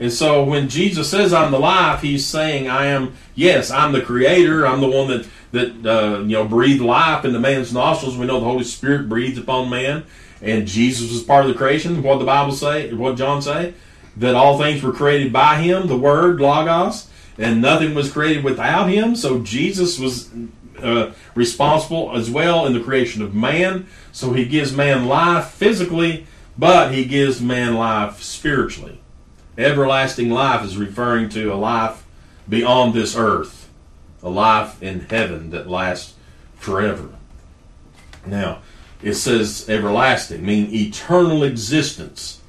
And 0.00 0.12
so 0.12 0.44
when 0.44 0.68
Jesus 0.68 1.10
says 1.10 1.32
I'm 1.32 1.50
the 1.50 1.58
life, 1.58 2.02
he's 2.02 2.24
saying 2.24 2.68
I 2.68 2.86
am, 2.86 3.14
yes, 3.34 3.70
I'm 3.70 3.92
the 3.92 4.00
creator. 4.00 4.66
I'm 4.66 4.80
the 4.80 4.88
one 4.88 5.08
that, 5.08 5.28
that 5.52 5.86
uh, 5.86 6.20
you 6.20 6.34
know, 6.34 6.46
breathed 6.46 6.82
life 6.82 7.24
into 7.24 7.40
man's 7.40 7.72
nostrils. 7.72 8.16
We 8.16 8.26
know 8.26 8.38
the 8.38 8.46
Holy 8.46 8.64
Spirit 8.64 9.08
breathes 9.08 9.38
upon 9.38 9.70
man. 9.70 10.04
And 10.40 10.66
Jesus 10.66 11.10
was 11.10 11.22
part 11.22 11.44
of 11.44 11.52
the 11.52 11.58
creation. 11.58 12.02
What 12.02 12.18
the 12.18 12.24
Bible 12.24 12.52
say, 12.52 12.92
what 12.92 13.16
John 13.16 13.42
say? 13.42 13.74
That 14.16 14.34
all 14.34 14.58
things 14.58 14.82
were 14.82 14.92
created 14.92 15.32
by 15.32 15.60
him, 15.60 15.86
the 15.86 15.96
Word, 15.96 16.40
Logos, 16.40 17.08
and 17.36 17.62
nothing 17.62 17.94
was 17.94 18.12
created 18.12 18.44
without 18.44 18.86
him. 18.86 19.14
So 19.16 19.40
Jesus 19.40 19.98
was 19.98 20.30
uh, 20.80 21.12
responsible 21.34 22.16
as 22.16 22.30
well 22.30 22.66
in 22.66 22.72
the 22.72 22.80
creation 22.80 23.22
of 23.22 23.34
man. 23.34 23.86
So 24.12 24.32
he 24.32 24.44
gives 24.44 24.72
man 24.72 25.06
life 25.06 25.50
physically, 25.50 26.26
but 26.56 26.92
he 26.92 27.04
gives 27.04 27.40
man 27.40 27.74
life 27.74 28.22
spiritually. 28.22 29.00
Everlasting 29.56 30.30
life 30.30 30.64
is 30.64 30.76
referring 30.76 31.28
to 31.30 31.52
a 31.52 31.56
life 31.56 32.04
beyond 32.48 32.94
this 32.94 33.16
earth, 33.16 33.68
a 34.22 34.28
life 34.28 34.80
in 34.82 35.00
heaven 35.00 35.50
that 35.50 35.68
lasts 35.68 36.14
forever. 36.56 37.10
Now, 38.24 38.60
it 39.02 39.14
says 39.14 39.68
everlasting, 39.68 40.44
meaning 40.44 40.74
eternal 40.74 41.42
existence. 41.44 42.40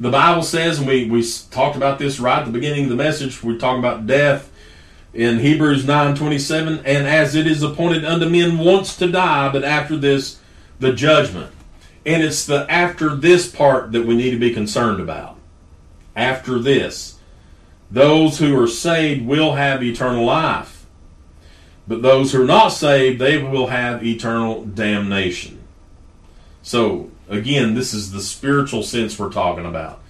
The 0.00 0.10
Bible 0.10 0.42
says, 0.42 0.78
and 0.78 0.88
we, 0.88 1.06
we 1.06 1.24
talked 1.50 1.76
about 1.76 1.98
this 1.98 2.18
right 2.18 2.40
at 2.40 2.46
the 2.46 2.52
beginning 2.52 2.84
of 2.84 2.90
the 2.90 2.96
message, 2.96 3.42
we're 3.42 3.58
talking 3.58 3.78
about 3.78 4.06
death 4.06 4.50
in 5.14 5.38
Hebrews 5.38 5.84
9:27, 5.84 6.82
and 6.84 7.06
as 7.06 7.34
it 7.36 7.46
is 7.46 7.62
appointed 7.62 8.04
unto 8.04 8.28
men 8.28 8.58
once 8.58 8.96
to 8.96 9.06
die, 9.06 9.48
but 9.50 9.64
after 9.64 9.96
this 9.96 10.38
the 10.80 10.92
judgment. 10.92 11.52
And 12.04 12.22
it's 12.22 12.44
the 12.44 12.66
after 12.68 13.14
this 13.14 13.48
part 13.48 13.92
that 13.92 14.04
we 14.04 14.16
need 14.16 14.32
to 14.32 14.38
be 14.38 14.52
concerned 14.52 15.00
about. 15.00 15.38
After 16.16 16.58
this, 16.58 17.18
those 17.90 18.38
who 18.38 18.60
are 18.60 18.66
saved 18.66 19.24
will 19.24 19.54
have 19.54 19.82
eternal 19.82 20.24
life. 20.24 20.86
But 21.86 22.02
those 22.02 22.32
who 22.32 22.42
are 22.42 22.46
not 22.46 22.68
saved, 22.68 23.20
they 23.20 23.42
will 23.42 23.68
have 23.68 24.04
eternal 24.04 24.64
damnation. 24.64 25.63
So, 26.64 27.10
again, 27.28 27.74
this 27.74 27.92
is 27.92 28.10
the 28.10 28.22
spiritual 28.22 28.82
sense 28.82 29.18
we're 29.18 29.30
talking 29.30 29.66
about. 29.66 30.00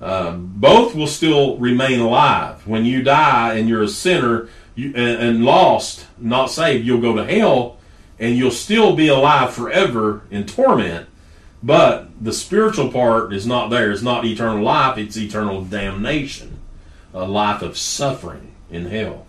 Uh, 0.00 0.32
both 0.32 0.94
will 0.94 1.06
still 1.06 1.56
remain 1.58 2.00
alive. 2.00 2.66
When 2.66 2.84
you 2.84 3.02
die 3.02 3.54
and 3.54 3.68
you're 3.68 3.84
a 3.84 3.88
sinner 3.88 4.48
you, 4.74 4.88
and, 4.88 5.22
and 5.22 5.44
lost, 5.44 6.06
not 6.18 6.50
saved, 6.50 6.84
you'll 6.84 7.00
go 7.00 7.14
to 7.14 7.24
hell 7.24 7.78
and 8.18 8.36
you'll 8.36 8.50
still 8.50 8.96
be 8.96 9.06
alive 9.06 9.54
forever 9.54 10.22
in 10.32 10.46
torment. 10.46 11.08
But 11.62 12.08
the 12.20 12.32
spiritual 12.32 12.90
part 12.90 13.32
is 13.32 13.46
not 13.46 13.70
there. 13.70 13.92
It's 13.92 14.02
not 14.02 14.24
eternal 14.24 14.64
life, 14.64 14.98
it's 14.98 15.16
eternal 15.16 15.64
damnation, 15.64 16.58
a 17.14 17.24
life 17.24 17.62
of 17.62 17.78
suffering 17.78 18.52
in 18.68 18.86
hell. 18.86 19.26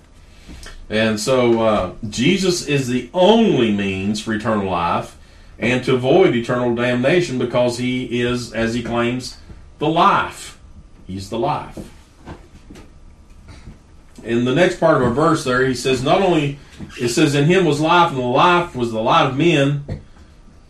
And 0.89 1.19
so 1.19 1.61
uh, 1.61 1.93
Jesus 2.09 2.65
is 2.65 2.87
the 2.87 3.09
only 3.13 3.71
means 3.71 4.19
for 4.19 4.33
eternal 4.33 4.69
life 4.69 5.15
and 5.61 5.83
to 5.85 5.93
avoid 5.93 6.35
eternal 6.35 6.73
damnation 6.73 7.37
because 7.37 7.77
he 7.77 8.21
is, 8.21 8.51
as 8.51 8.73
he 8.73 8.81
claims, 8.81 9.37
the 9.77 9.87
life. 9.87 10.59
He's 11.05 11.29
the 11.29 11.37
life. 11.37 11.77
In 14.23 14.45
the 14.45 14.55
next 14.55 14.79
part 14.79 14.97
of 14.97 15.03
our 15.03 15.13
verse 15.13 15.43
there, 15.43 15.65
he 15.65 15.75
says, 15.75 16.03
not 16.03 16.21
only, 16.21 16.59
it 16.99 17.09
says, 17.09 17.35
in 17.35 17.45
him 17.45 17.65
was 17.65 17.79
life, 17.79 18.09
and 18.09 18.19
the 18.19 18.23
life 18.23 18.75
was 18.75 18.91
the 18.91 19.01
light 19.01 19.27
of 19.27 19.37
men. 19.37 20.01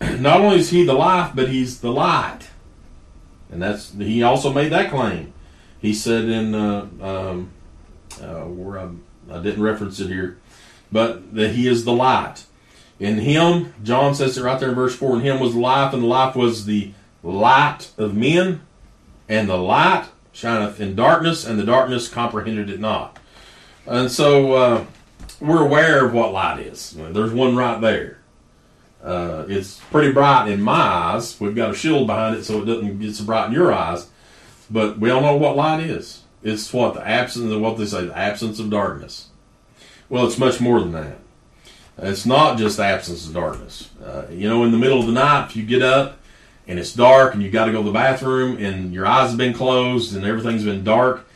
Not 0.00 0.40
only 0.40 0.58
is 0.58 0.70
he 0.70 0.84
the 0.84 0.94
life, 0.94 1.32
but 1.34 1.48
he's 1.48 1.80
the 1.80 1.92
light. 1.92 2.48
And 3.50 3.62
that's, 3.62 3.92
he 3.92 4.22
also 4.22 4.52
made 4.52 4.72
that 4.72 4.90
claim. 4.90 5.32
He 5.80 5.94
said 5.94 6.24
in, 6.24 6.54
uh, 6.54 6.88
um, 7.00 7.50
uh, 8.20 8.44
where 8.44 8.80
I, 8.80 8.88
I 9.30 9.42
didn't 9.42 9.62
reference 9.62 10.00
it 10.00 10.08
here, 10.08 10.38
but 10.90 11.34
that 11.34 11.52
he 11.52 11.68
is 11.68 11.84
the 11.84 11.92
light. 11.92 12.46
In 13.02 13.18
him, 13.18 13.74
John 13.82 14.14
says 14.14 14.38
it 14.38 14.44
right 14.44 14.60
there 14.60 14.68
in 14.68 14.76
verse 14.76 14.94
4, 14.94 15.16
in 15.16 15.22
him 15.22 15.40
was 15.40 15.56
life, 15.56 15.92
and 15.92 16.08
life 16.08 16.36
was 16.36 16.66
the 16.66 16.92
light 17.24 17.90
of 17.98 18.16
men, 18.16 18.60
and 19.28 19.48
the 19.48 19.56
light 19.56 20.06
shineth 20.30 20.80
in 20.80 20.94
darkness, 20.94 21.44
and 21.44 21.58
the 21.58 21.64
darkness 21.64 22.06
comprehended 22.06 22.70
it 22.70 22.78
not. 22.78 23.18
And 23.88 24.08
so 24.08 24.52
uh, 24.52 24.84
we're 25.40 25.66
aware 25.66 26.06
of 26.06 26.14
what 26.14 26.32
light 26.32 26.60
is. 26.60 26.92
There's 26.92 27.32
one 27.32 27.56
right 27.56 27.80
there. 27.80 28.18
Uh, 29.02 29.46
it's 29.48 29.80
pretty 29.90 30.12
bright 30.12 30.46
in 30.48 30.62
my 30.62 30.72
eyes. 30.72 31.40
We've 31.40 31.56
got 31.56 31.72
a 31.72 31.74
shield 31.74 32.06
behind 32.06 32.36
it 32.36 32.44
so 32.44 32.62
it 32.62 32.66
doesn't 32.66 33.00
get 33.00 33.16
so 33.16 33.24
bright 33.24 33.48
in 33.48 33.52
your 33.52 33.72
eyes. 33.72 34.06
But 34.70 35.00
we 35.00 35.10
all 35.10 35.22
know 35.22 35.34
what 35.34 35.56
light 35.56 35.82
is. 35.82 36.22
It's 36.44 36.72
what 36.72 36.94
the 36.94 37.04
absence 37.04 37.50
of 37.50 37.60
what 37.60 37.78
they 37.78 37.86
say, 37.86 38.06
the 38.06 38.16
absence 38.16 38.60
of 38.60 38.70
darkness. 38.70 39.30
Well, 40.08 40.24
it's 40.24 40.38
much 40.38 40.60
more 40.60 40.78
than 40.78 40.92
that. 40.92 41.18
It's 41.98 42.26
not 42.26 42.58
just 42.58 42.78
the 42.78 42.84
absence 42.84 43.26
of 43.26 43.34
darkness. 43.34 43.90
Uh, 44.02 44.24
you 44.30 44.48
know, 44.48 44.64
in 44.64 44.72
the 44.72 44.78
middle 44.78 45.00
of 45.00 45.06
the 45.06 45.12
night, 45.12 45.50
if 45.50 45.56
you 45.56 45.64
get 45.64 45.82
up 45.82 46.18
and 46.66 46.78
it's 46.78 46.94
dark 46.94 47.34
and 47.34 47.42
you 47.42 47.50
got 47.50 47.66
to 47.66 47.72
go 47.72 47.78
to 47.78 47.84
the 47.84 47.92
bathroom 47.92 48.56
and 48.58 48.92
your 48.92 49.06
eyes 49.06 49.30
have 49.30 49.38
been 49.38 49.52
closed 49.52 50.14
and 50.16 50.24
everything's 50.24 50.64
been 50.64 50.84
dark 50.84 51.26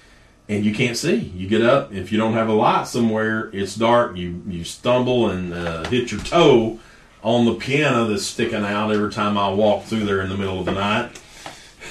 and 0.49 0.65
you 0.65 0.73
can't 0.73 0.97
see, 0.97 1.17
you 1.17 1.49
get 1.49 1.63
up. 1.63 1.93
If 1.93 2.13
you 2.13 2.19
don't 2.19 2.35
have 2.35 2.49
a 2.49 2.53
light 2.53 2.87
somewhere, 2.87 3.51
it's 3.53 3.75
dark. 3.75 4.17
You 4.17 4.43
you 4.47 4.65
stumble 4.65 5.29
and 5.31 5.53
uh, 5.53 5.89
hit 5.89 6.13
your 6.13 6.21
toe 6.21 6.79
on 7.23 7.45
the 7.45 7.55
piano 7.55 8.07
that's 8.07 8.25
sticking 8.25 8.65
out 8.65 8.93
every 8.93 9.11
time 9.11 9.37
I 9.37 9.49
walk 9.51 9.85
through 9.85 10.05
there 10.05 10.21
in 10.23 10.29
the 10.29 10.37
middle 10.37 10.61
of 10.61 10.67
the 10.67 10.73
night. 10.73 11.21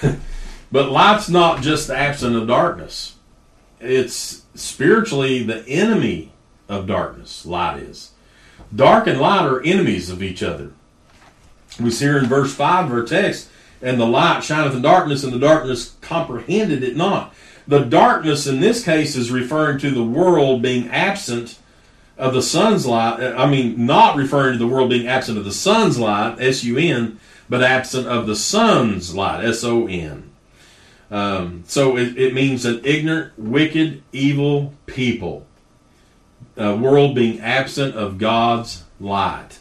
but 0.72 0.90
light's 0.90 1.30
not 1.30 1.62
just 1.62 1.90
absence 1.90 2.36
of 2.36 2.48
darkness. 2.48 3.16
It's 3.82 4.44
spiritually 4.56 5.44
the 5.44 5.68
enemy 5.68 6.32
of 6.70 6.88
darkness. 6.88 7.46
Light 7.46 7.80
is. 7.80 8.12
Dark 8.74 9.08
and 9.08 9.20
light 9.20 9.46
are 9.46 9.64
enemies 9.64 10.10
of 10.10 10.24
each 10.24 10.42
other. 10.44 10.72
We 11.80 11.92
see 11.92 12.06
here 12.06 12.18
in 12.18 12.26
verse 12.26 12.54
5 12.54 12.86
of 12.86 12.92
our 12.92 13.04
text, 13.04 13.50
and 13.82 14.00
the 14.00 14.06
light 14.06 14.44
shineth 14.44 14.76
in 14.76 14.82
darkness, 14.82 15.24
and 15.24 15.34
the 15.34 15.40
darkness 15.40 15.96
comprehended 16.02 16.84
it 16.84 16.96
not. 16.96 17.34
The 17.68 17.80
darkness 17.80 18.48
in 18.48 18.60
this 18.60 18.84
case 18.84 19.16
is 19.16 19.32
referring 19.32 19.80
to 19.80 19.92
the 19.92 20.04
world 20.04 20.62
being 20.62 20.90
absent 20.90 21.58
of 22.18 22.34
the 22.34 22.42
sun's 22.42 22.86
light. 22.86 23.22
I 23.22 23.50
mean, 23.50 23.86
not 23.86 24.16
referring 24.16 24.54
to 24.54 24.60
the 24.60 24.68
world 24.68 24.90
being 24.90 25.08
absent 25.08 25.38
of 25.38 25.46
the 25.46 25.52
sun's 25.52 26.00
light, 26.00 26.38
S 26.40 26.64
U 26.64 26.78
N, 26.78 27.20
but 27.50 27.64
absent 27.64 28.08
of 28.08 28.28
the 28.28 28.36
sun's 28.36 29.16
light, 29.16 29.44
S 29.44 29.64
O 29.64 29.88
N. 29.88 30.32
Um, 31.12 31.64
so 31.68 31.98
it, 31.98 32.18
it, 32.18 32.34
means 32.34 32.66
an 32.66 32.82
ignorant, 32.84 33.38
wicked, 33.38 34.02
evil 34.12 34.74
people. 34.86 35.45
A 36.58 36.76
world 36.76 37.16
being 37.16 37.40
absent 37.42 37.96
of 37.96 38.18
God's 38.18 38.84
light. 39.00 39.60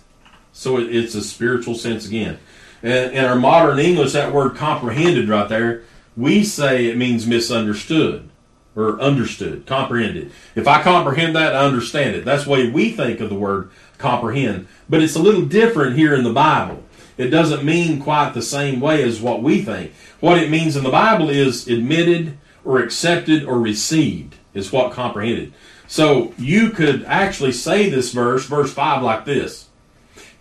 So 0.52 0.78
it, 0.78 0.94
it's 0.94 1.14
a 1.14 1.22
spiritual 1.22 1.74
sense 1.74 2.06
again. 2.06 2.38
And 2.82 3.12
in 3.12 3.24
our 3.24 3.36
modern 3.36 3.78
English, 3.78 4.12
that 4.12 4.32
word 4.32 4.56
comprehended 4.56 5.28
right 5.28 5.48
there, 5.48 5.82
we 6.16 6.44
say 6.44 6.86
it 6.86 6.96
means 6.96 7.26
misunderstood 7.26 8.28
or 8.76 9.00
understood, 9.00 9.66
comprehended. 9.66 10.30
If 10.54 10.66
I 10.66 10.82
comprehend 10.82 11.36
that, 11.36 11.54
I 11.54 11.64
understand 11.64 12.16
it. 12.16 12.24
That's 12.24 12.44
the 12.44 12.50
way 12.50 12.68
we 12.68 12.90
think 12.90 13.20
of 13.20 13.28
the 13.28 13.34
word 13.34 13.70
comprehend. 13.98 14.66
But 14.88 15.02
it's 15.02 15.16
a 15.16 15.22
little 15.22 15.42
different 15.42 15.96
here 15.96 16.14
in 16.14 16.24
the 16.24 16.32
Bible. 16.32 16.82
It 17.16 17.28
doesn't 17.28 17.64
mean 17.64 18.02
quite 18.02 18.34
the 18.34 18.42
same 18.42 18.80
way 18.80 19.02
as 19.02 19.20
what 19.20 19.42
we 19.42 19.62
think. 19.62 19.92
What 20.20 20.38
it 20.38 20.50
means 20.50 20.76
in 20.76 20.84
the 20.84 20.90
Bible 20.90 21.30
is 21.30 21.68
admitted 21.68 22.36
or 22.64 22.80
accepted 22.80 23.44
or 23.44 23.58
received, 23.60 24.36
is 24.52 24.72
what 24.72 24.92
comprehended. 24.92 25.52
So 25.86 26.34
you 26.38 26.70
could 26.70 27.04
actually 27.04 27.52
say 27.52 27.88
this 27.88 28.12
verse, 28.12 28.46
verse 28.46 28.72
5, 28.72 29.02
like 29.02 29.24
this 29.24 29.68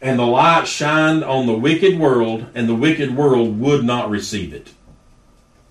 And 0.01 0.17
the 0.17 0.25
light 0.25 0.67
shined 0.67 1.23
on 1.23 1.47
the 1.47 1.57
wicked 1.57 1.99
world, 1.99 2.47
and 2.55 2.67
the 2.67 2.75
wicked 2.75 3.15
world 3.15 3.59
would 3.59 3.83
not 3.83 4.09
receive 4.09 4.53
it. 4.53 4.73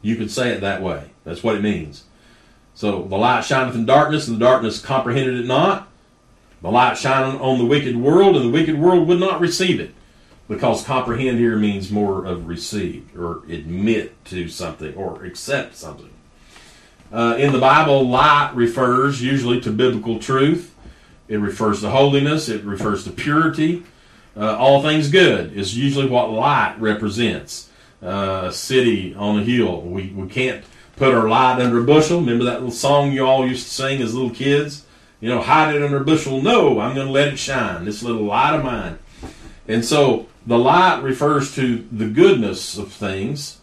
You 0.02 0.16
could 0.16 0.30
say 0.30 0.50
it 0.50 0.60
that 0.60 0.82
way. 0.82 1.10
That's 1.24 1.42
what 1.42 1.56
it 1.56 1.62
means. 1.62 2.04
So 2.74 3.02
the 3.02 3.16
light 3.16 3.44
shineth 3.44 3.74
in 3.74 3.86
darkness, 3.86 4.26
and 4.26 4.36
the 4.36 4.44
darkness 4.44 4.80
comprehended 4.80 5.38
it 5.38 5.46
not. 5.46 5.88
The 6.62 6.70
light 6.70 6.96
shined 6.96 7.40
on 7.40 7.58
the 7.58 7.66
wicked 7.66 7.96
world, 7.96 8.36
and 8.36 8.46
the 8.46 8.50
wicked 8.50 8.78
world 8.78 9.08
would 9.08 9.20
not 9.20 9.40
receive 9.40 9.80
it. 9.80 9.94
Because 10.48 10.84
comprehend 10.84 11.38
here 11.38 11.56
means 11.56 11.90
more 11.90 12.24
of 12.24 12.46
receive, 12.46 13.16
or 13.18 13.42
admit 13.48 14.24
to 14.26 14.48
something, 14.48 14.94
or 14.94 15.24
accept 15.24 15.76
something. 15.76 16.11
Uh, 17.12 17.36
in 17.38 17.52
the 17.52 17.58
Bible, 17.58 18.08
light 18.08 18.52
refers 18.54 19.22
usually 19.22 19.60
to 19.60 19.70
biblical 19.70 20.18
truth. 20.18 20.74
It 21.28 21.36
refers 21.36 21.80
to 21.82 21.90
holiness. 21.90 22.48
It 22.48 22.64
refers 22.64 23.04
to 23.04 23.10
purity. 23.10 23.84
Uh, 24.34 24.56
all 24.56 24.82
things 24.82 25.10
good 25.10 25.52
is 25.52 25.76
usually 25.76 26.08
what 26.08 26.30
light 26.30 26.74
represents. 26.78 27.68
Uh, 28.02 28.46
a 28.46 28.52
city 28.52 29.14
on 29.14 29.38
a 29.38 29.44
hill. 29.44 29.82
We, 29.82 30.08
we 30.08 30.26
can't 30.26 30.64
put 30.96 31.14
our 31.14 31.28
light 31.28 31.60
under 31.60 31.80
a 31.80 31.84
bushel. 31.84 32.18
Remember 32.18 32.44
that 32.44 32.54
little 32.54 32.70
song 32.70 33.12
you 33.12 33.24
all 33.24 33.46
used 33.46 33.66
to 33.68 33.72
sing 33.72 34.02
as 34.02 34.14
little 34.14 34.30
kids? 34.30 34.84
You 35.20 35.28
know, 35.28 35.40
hide 35.40 35.74
it 35.74 35.82
under 35.82 35.98
a 35.98 36.04
bushel. 36.04 36.42
No, 36.42 36.80
I'm 36.80 36.94
going 36.94 37.06
to 37.06 37.12
let 37.12 37.28
it 37.28 37.38
shine. 37.38 37.84
This 37.84 38.02
little 38.02 38.24
light 38.24 38.56
of 38.56 38.64
mine. 38.64 38.98
And 39.68 39.84
so 39.84 40.26
the 40.46 40.58
light 40.58 41.02
refers 41.02 41.54
to 41.54 41.86
the 41.92 42.08
goodness 42.08 42.76
of 42.76 42.92
things, 42.92 43.58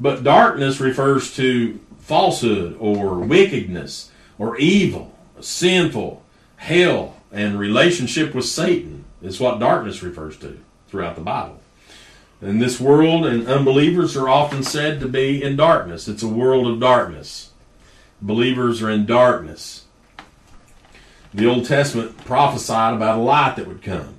but 0.00 0.24
darkness 0.24 0.80
refers 0.80 1.36
to 1.36 1.78
falsehood 2.08 2.74
or 2.80 3.18
wickedness 3.18 4.10
or 4.38 4.56
evil, 4.56 5.14
sinful, 5.40 6.24
hell, 6.56 7.14
and 7.30 7.58
relationship 7.58 8.34
with 8.34 8.46
Satan 8.46 9.04
is 9.20 9.38
what 9.38 9.60
darkness 9.60 10.02
refers 10.02 10.38
to 10.38 10.58
throughout 10.88 11.16
the 11.16 11.20
Bible. 11.20 11.60
And 12.40 12.62
this 12.62 12.80
world 12.80 13.26
and 13.26 13.46
unbelievers 13.46 14.16
are 14.16 14.28
often 14.28 14.62
said 14.62 15.00
to 15.00 15.08
be 15.08 15.42
in 15.42 15.56
darkness. 15.56 16.08
It's 16.08 16.22
a 16.22 16.28
world 16.28 16.66
of 16.66 16.80
darkness. 16.80 17.50
Believers 18.22 18.80
are 18.80 18.90
in 18.90 19.04
darkness. 19.04 19.84
The 21.34 21.46
Old 21.46 21.66
Testament 21.66 22.16
prophesied 22.24 22.94
about 22.94 23.18
a 23.18 23.22
light 23.22 23.56
that 23.56 23.66
would 23.66 23.82
come. 23.82 24.14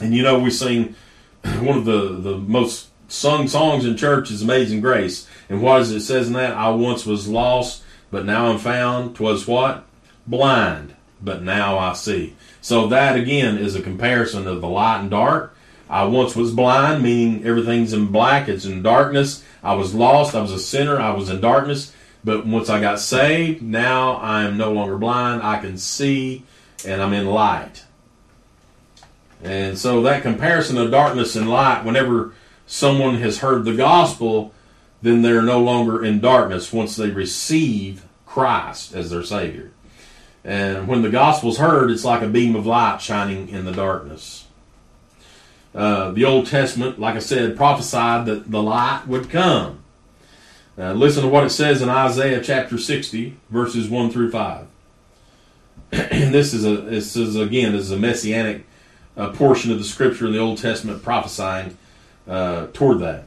And 0.00 0.14
you 0.14 0.22
know, 0.22 0.38
we 0.38 0.50
sing 0.50 0.94
one 1.42 1.76
of 1.76 1.84
the, 1.84 2.16
the 2.16 2.38
most 2.38 2.88
sung 3.08 3.48
songs 3.48 3.84
in 3.84 3.96
church 3.96 4.30
is 4.30 4.40
Amazing 4.40 4.80
Grace. 4.80 5.28
And 5.50 5.60
what 5.60 5.78
does 5.78 5.90
it 5.90 6.00
says 6.00 6.28
in 6.28 6.32
that? 6.32 6.56
I 6.56 6.70
once 6.70 7.04
was 7.04 7.28
lost, 7.28 7.82
but 8.10 8.24
now 8.24 8.46
I'm 8.46 8.58
found. 8.58 9.16
Twas 9.16 9.46
what? 9.46 9.84
Blind, 10.26 10.94
but 11.20 11.42
now 11.42 11.76
I 11.76 11.92
see. 11.92 12.36
So 12.62 12.86
that 12.86 13.18
again 13.18 13.58
is 13.58 13.76
a 13.76 13.82
comparison 13.82 14.46
of 14.46 14.62
the 14.62 14.68
light 14.68 15.00
and 15.00 15.10
dark 15.10 15.54
I 15.90 16.04
once 16.04 16.36
was 16.36 16.52
blind, 16.52 17.02
meaning 17.02 17.44
everything's 17.44 17.92
in 17.92 18.06
black, 18.06 18.48
it's 18.48 18.64
in 18.64 18.80
darkness. 18.80 19.44
I 19.60 19.74
was 19.74 19.92
lost, 19.92 20.36
I 20.36 20.40
was 20.40 20.52
a 20.52 20.58
sinner, 20.58 21.00
I 21.00 21.10
was 21.12 21.28
in 21.28 21.40
darkness. 21.40 21.92
But 22.22 22.46
once 22.46 22.68
I 22.68 22.80
got 22.80 23.00
saved, 23.00 23.60
now 23.60 24.12
I 24.12 24.44
am 24.44 24.56
no 24.56 24.72
longer 24.72 24.96
blind. 24.96 25.42
I 25.42 25.58
can 25.58 25.76
see 25.78 26.44
and 26.86 27.02
I'm 27.02 27.12
in 27.12 27.26
light. 27.26 27.84
And 29.42 29.76
so 29.76 30.02
that 30.02 30.22
comparison 30.22 30.78
of 30.78 30.92
darkness 30.92 31.34
and 31.34 31.50
light, 31.50 31.84
whenever 31.84 32.34
someone 32.66 33.16
has 33.16 33.38
heard 33.38 33.64
the 33.64 33.74
gospel, 33.74 34.54
then 35.02 35.22
they're 35.22 35.42
no 35.42 35.60
longer 35.60 36.04
in 36.04 36.20
darkness 36.20 36.72
once 36.72 36.96
they 36.96 37.10
receive 37.10 38.04
Christ 38.26 38.94
as 38.94 39.10
their 39.10 39.22
Savior. 39.22 39.72
And 40.44 40.88
when 40.88 41.02
the 41.02 41.10
gospel's 41.10 41.58
heard, 41.58 41.90
it's 41.90 42.04
like 42.04 42.22
a 42.22 42.28
beam 42.28 42.54
of 42.56 42.66
light 42.66 43.00
shining 43.00 43.48
in 43.48 43.64
the 43.64 43.72
darkness. 43.72 44.46
Uh, 45.74 46.10
the 46.10 46.24
Old 46.24 46.46
Testament, 46.46 46.98
like 46.98 47.14
I 47.14 47.20
said, 47.20 47.56
prophesied 47.56 48.26
that 48.26 48.50
the 48.50 48.62
light 48.62 49.06
would 49.06 49.30
come. 49.30 49.80
Uh, 50.78 50.92
listen 50.92 51.22
to 51.22 51.28
what 51.28 51.44
it 51.44 51.50
says 51.50 51.82
in 51.82 51.88
Isaiah 51.88 52.40
chapter 52.42 52.78
60, 52.78 53.36
verses 53.50 53.88
1 53.88 54.10
through 54.10 54.30
5. 54.30 54.66
and 55.92 56.32
this 56.32 56.54
is 56.54 56.64
a 56.64 56.76
this 56.76 57.16
is 57.16 57.34
again 57.34 57.72
this 57.72 57.82
is 57.82 57.90
a 57.90 57.98
messianic 57.98 58.64
uh, 59.16 59.30
portion 59.30 59.72
of 59.72 59.78
the 59.78 59.84
scripture 59.84 60.26
in 60.26 60.32
the 60.32 60.38
Old 60.38 60.58
Testament 60.58 61.02
prophesying 61.02 61.76
uh, 62.28 62.68
toward 62.72 63.00
that. 63.00 63.24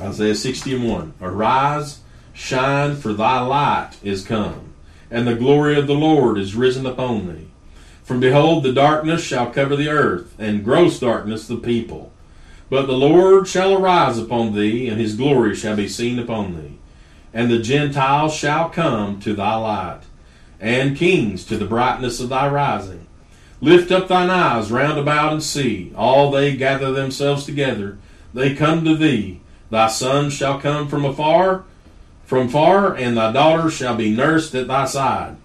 Isaiah 0.00 0.34
60 0.34 0.76
and 0.76 0.88
1. 0.88 1.14
Arise, 1.20 2.00
shine, 2.32 2.94
for 2.94 3.12
thy 3.12 3.40
light 3.40 3.92
is 4.02 4.24
come, 4.24 4.74
and 5.10 5.26
the 5.26 5.34
glory 5.34 5.76
of 5.76 5.86
the 5.86 5.94
Lord 5.94 6.38
is 6.38 6.54
risen 6.54 6.86
upon 6.86 7.26
thee. 7.26 7.48
For 8.04 8.16
behold, 8.16 8.62
the 8.62 8.72
darkness 8.72 9.22
shall 9.22 9.50
cover 9.50 9.76
the 9.76 9.88
earth, 9.88 10.34
and 10.38 10.64
gross 10.64 11.00
darkness 11.00 11.46
the 11.46 11.56
people. 11.56 12.12
But 12.70 12.86
the 12.86 12.96
Lord 12.96 13.48
shall 13.48 13.76
arise 13.76 14.18
upon 14.18 14.54
thee, 14.54 14.88
and 14.88 15.00
his 15.00 15.16
glory 15.16 15.54
shall 15.54 15.76
be 15.76 15.88
seen 15.88 16.18
upon 16.18 16.56
thee. 16.56 16.78
And 17.34 17.50
the 17.50 17.58
Gentiles 17.58 18.34
shall 18.34 18.70
come 18.70 19.20
to 19.20 19.34
thy 19.34 19.56
light, 19.56 20.02
and 20.60 20.96
kings 20.96 21.44
to 21.46 21.56
the 21.56 21.66
brightness 21.66 22.20
of 22.20 22.28
thy 22.28 22.48
rising. 22.48 23.06
Lift 23.60 23.90
up 23.90 24.06
thine 24.06 24.30
eyes 24.30 24.70
round 24.70 24.98
about 24.98 25.32
and 25.32 25.42
see. 25.42 25.92
All 25.96 26.30
they 26.30 26.56
gather 26.56 26.92
themselves 26.92 27.44
together. 27.44 27.98
They 28.32 28.54
come 28.54 28.84
to 28.84 28.96
thee. 28.96 29.40
Thy 29.70 29.88
sons 29.88 30.32
shall 30.32 30.60
come 30.60 30.88
from 30.88 31.04
afar, 31.04 31.64
from 32.24 32.48
far, 32.48 32.94
and 32.94 33.16
thy 33.16 33.32
daughters 33.32 33.74
shall 33.74 33.96
be 33.96 34.10
nursed 34.10 34.54
at 34.54 34.68
thy 34.68 34.84
side. 34.84 35.36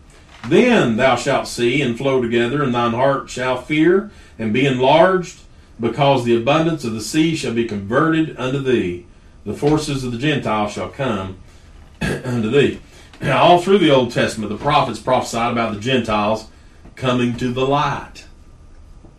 Then 0.47 0.97
thou 0.97 1.15
shalt 1.15 1.47
see 1.47 1.81
and 1.81 1.97
flow 1.97 2.21
together, 2.21 2.61
and 2.61 2.73
thine 2.73 2.93
heart 2.93 3.29
shall 3.29 3.61
fear 3.61 4.11
and 4.37 4.51
be 4.51 4.65
enlarged, 4.65 5.39
because 5.79 6.23
the 6.23 6.35
abundance 6.35 6.83
of 6.83 6.93
the 6.93 7.01
sea 7.01 7.35
shall 7.35 7.53
be 7.53 7.65
converted 7.65 8.37
unto 8.37 8.59
thee. 8.59 9.05
The 9.45 9.53
forces 9.53 10.03
of 10.03 10.11
the 10.11 10.17
Gentiles 10.17 10.73
shall 10.73 10.89
come 10.89 11.37
unto 12.01 12.49
thee. 12.49 12.79
Now, 13.21 13.43
all 13.43 13.61
through 13.61 13.77
the 13.77 13.91
Old 13.91 14.11
Testament, 14.11 14.51
the 14.51 14.57
prophets 14.57 14.99
prophesied 14.99 15.53
about 15.53 15.73
the 15.73 15.79
Gentiles 15.79 16.47
coming 16.95 17.37
to 17.37 17.51
the 17.53 17.65
light. 17.65 18.25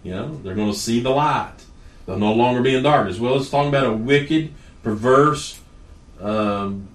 You 0.03 0.13
know, 0.13 0.41
they're 0.43 0.55
going 0.55 0.73
to 0.73 0.79
see 0.79 1.01
the 1.01 1.11
light. 1.11 1.65
They'll 2.05 2.19
no 2.19 2.35
longer 2.35 2.61
be 2.61 2.75
in 2.75 2.83
darkness. 2.83 3.19
Well, 3.19 3.37
it's 3.37 3.49
talking 3.49 3.71
about 3.71 3.87
a 3.87 3.93
wicked, 3.93 4.53
perverse 4.85 5.61
um, 6.21 6.87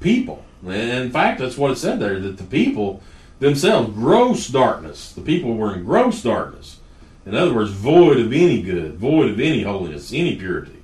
people. 0.00 0.44
And 0.62 0.90
in 0.90 1.10
fact, 1.10 1.40
that's 1.40 1.56
what 1.56 1.70
it 1.70 1.76
said 1.76 2.00
there 2.00 2.20
that 2.20 2.36
the 2.36 2.44
people 2.44 3.02
themselves, 3.38 3.94
gross 3.94 4.48
darkness. 4.48 5.12
The 5.12 5.22
people 5.22 5.54
were 5.54 5.74
in 5.74 5.84
gross 5.84 6.22
darkness. 6.22 6.78
In 7.24 7.34
other 7.34 7.54
words, 7.54 7.70
void 7.70 8.18
of 8.18 8.32
any 8.32 8.60
good, 8.60 8.96
void 8.96 9.30
of 9.30 9.40
any 9.40 9.62
holiness, 9.62 10.12
any 10.12 10.36
purity. 10.36 10.82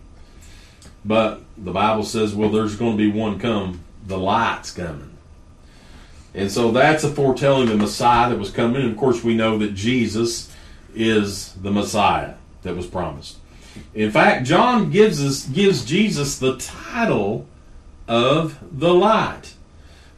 But 1.05 1.43
the 1.57 1.73
Bible 1.73 2.05
says, 2.05 2.35
well, 2.35 2.51
there's 2.51 2.77
going 2.77 2.97
to 2.97 2.99
be 2.99 3.11
one 3.11 3.39
come, 3.39 3.81
the 4.07 4.19
light's 4.19 4.71
coming. 4.71 5.17
And 6.35 6.51
so 6.51 6.71
that's 6.71 7.05
a 7.05 7.09
foretelling 7.09 7.65
of 7.65 7.71
the 7.71 7.77
Messiah 7.77 8.29
that 8.31 8.39
was 8.39 8.51
coming. 8.51 8.83
And 8.83 8.91
of 8.91 8.99
course, 8.99 9.25
we 9.25 9.35
know 9.35 9.57
that 9.59 9.75
Jesus 9.75 10.53
is 10.95 11.53
the 11.55 11.71
Messiah 11.71 12.35
that 12.63 12.77
was 12.77 12.87
promised. 12.87 13.37
In 13.95 14.11
fact, 14.11 14.47
John 14.47 14.91
gives 14.91 15.25
us 15.25 15.47
gives 15.47 15.85
Jesus 15.85 16.39
the 16.39 16.57
title 16.57 17.47
of 18.09 18.59
the 18.71 18.93
light. 18.93 19.55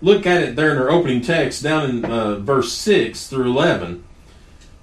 Look 0.00 0.26
at 0.26 0.42
it 0.42 0.56
there 0.56 0.72
in 0.72 0.78
our 0.78 0.90
opening 0.90 1.20
text, 1.20 1.62
down 1.62 1.90
in 1.90 2.04
uh, 2.04 2.36
verse 2.36 2.72
six 2.72 3.26
through 3.26 3.46
eleven. 3.46 4.04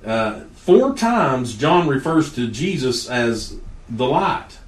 Uh, 0.05 0.41
four 0.55 0.95
times 0.95 1.55
John 1.55 1.87
refers 1.87 2.33
to 2.35 2.47
Jesus 2.47 3.09
as 3.09 3.57
the 3.89 4.05
light. 4.05 4.59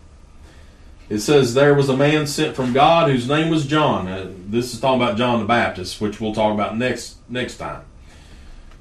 It 1.09 1.19
says 1.19 1.53
there 1.53 1.73
was 1.73 1.89
a 1.89 1.95
man 1.95 2.27
sent 2.27 2.55
from 2.55 2.73
God 2.73 3.09
whose 3.09 3.27
name 3.29 3.49
was 3.49 3.65
John. 3.65 4.07
Uh, 4.07 4.31
this 4.47 4.73
is 4.73 4.79
talking 4.79 5.01
about 5.01 5.17
John 5.17 5.39
the 5.39 5.45
Baptist, 5.45 6.01
which 6.01 6.19
we'll 6.19 6.33
talk 6.33 6.53
about 6.53 6.77
next 6.77 7.17
next 7.29 7.57
time. 7.57 7.83